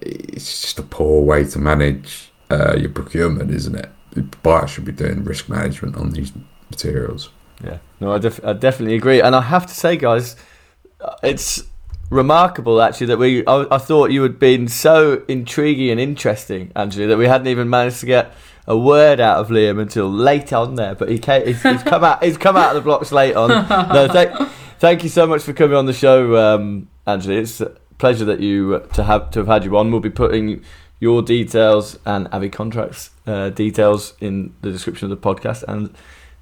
It's 0.01 0.63
just 0.63 0.79
a 0.79 0.83
poor 0.83 1.23
way 1.23 1.45
to 1.45 1.59
manage 1.59 2.33
uh, 2.51 2.77
your 2.77 2.91
procurement, 2.91 3.51
isn't 3.51 3.75
it? 3.75 3.91
The 4.13 4.23
buyer 4.43 4.67
should 4.67 4.85
be 4.85 4.93
doing 4.93 5.25
risk 5.25 5.49
management 5.49 5.97
on 5.97 6.11
these 6.11 6.33
materials. 6.71 7.31
Yeah, 7.65 7.79
no, 8.01 8.13
I, 8.13 8.19
def- 8.19 8.45
I 8.45 8.53
definitely 8.55 8.97
agree, 8.97 9.21
and 9.21 9.37
I 9.37 9.43
have 9.43 9.67
to 9.67 9.75
say, 9.75 9.97
guys, 9.97 10.37
uh, 11.01 11.15
it's 11.23 11.65
remarkable 12.13 12.81
actually 12.81 13.09
that 13.09 13.19
we. 13.19 13.45
I, 13.47 13.67
I 13.71 13.79
thought 13.79 14.11
you 14.11 14.23
had 14.23 14.39
been 14.39 14.69
so 14.69 15.25
intriguing 15.29 15.91
and 15.91 15.99
interesting, 15.99 16.69
Anjali, 16.77 17.09
that 17.09 17.19
we 17.19 17.27
hadn't 17.27 17.49
even 17.49 17.69
managed 17.69 18.01
to 18.01 18.07
get 18.07 18.33
a 18.67 18.77
word 18.77 19.19
out 19.19 19.39
of 19.39 19.49
Liam 19.49 19.81
until 19.81 20.11
late 20.11 20.53
on 20.53 20.77
there. 20.77 20.95
But 20.95 21.09
he 21.09 21.19
came, 21.19 21.47
he's, 21.47 21.63
he's 21.63 21.83
come 21.83 22.05
out. 22.05 22.23
He's 22.23 22.37
come 22.37 22.57
out 22.57 22.71
of 22.71 22.75
the 22.77 22.83
blocks 22.83 23.11
late 23.11 23.35
on. 23.35 23.49
No, 23.49 24.09
thank, 24.13 24.51
thank 24.79 25.03
you 25.03 25.09
so 25.09 25.27
much 25.27 25.43
for 25.43 25.53
coming 25.53 25.77
on 25.77 25.87
the 25.87 25.93
show, 25.93 26.37
um, 26.37 26.89
Anjali. 27.07 27.39
It's 27.39 27.61
a 27.61 27.71
pleasure 27.99 28.25
that 28.27 28.41
you 28.41 28.77
uh, 28.77 28.87
to 28.95 29.05
have 29.05 29.31
to 29.31 29.41
have 29.41 29.49
had 29.49 29.65
you 29.65 29.77
on. 29.77 29.91
We'll 29.91 30.01
be 30.01 30.11
putting 30.11 30.63
your 31.01 31.23
details 31.23 31.99
and 32.07 32.29
Avi 32.29 32.49
contracts 32.49 33.11
uh, 33.27 33.51
details 33.51 34.15
in 34.21 34.55
the 34.61 34.71
description 34.71 35.11
of 35.11 35.21
the 35.21 35.35
podcast 35.35 35.65
and 35.65 35.93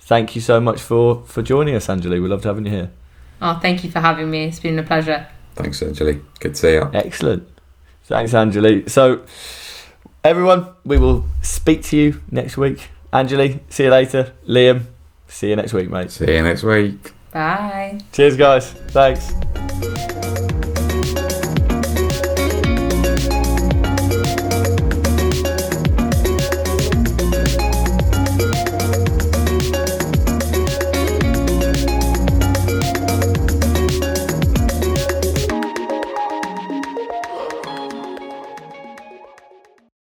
thank 0.01 0.35
you 0.35 0.41
so 0.43 0.61
much 0.61 0.81
for 0.81 1.23
for 1.25 1.41
joining 1.41 1.75
us, 1.75 1.87
Anjali. 1.87 2.21
We 2.23 2.29
loved 2.29 2.45
having 2.45 2.67
you 2.67 2.73
here. 2.73 2.91
Oh, 3.41 3.59
thank 3.63 3.85
you 3.85 3.91
for 3.91 4.01
having 4.01 4.31
me. 4.31 4.45
It's 4.45 4.61
been 4.61 4.79
a 4.79 4.83
pleasure. 4.83 5.27
Thanks, 5.63 5.81
Anjali. 5.81 6.23
Good 6.39 6.55
to 6.55 6.61
see 6.61 6.73
you. 6.73 6.91
Excellent. 6.93 7.49
Thanks, 8.05 8.33
Anjali. 8.33 8.89
So, 8.89 9.25
everyone, 10.25 10.67
we 10.85 10.99
will 10.99 11.25
speak 11.43 11.83
to 11.85 11.97
you 11.97 12.21
next 12.31 12.57
week. 12.57 12.91
Anjali, 13.13 13.61
see 13.69 13.85
you 13.85 13.91
later. 13.91 14.33
Liam, 14.49 14.87
see 15.29 15.51
you 15.51 15.57
next 15.57 15.73
week, 15.73 15.91
mate. 15.91 16.11
See 16.11 16.33
you 16.33 16.43
next 16.43 16.63
week. 16.63 17.13
Bye. 17.33 18.01
Cheers, 18.13 18.37
guys. 18.37 18.73
Thanks. 18.73 20.20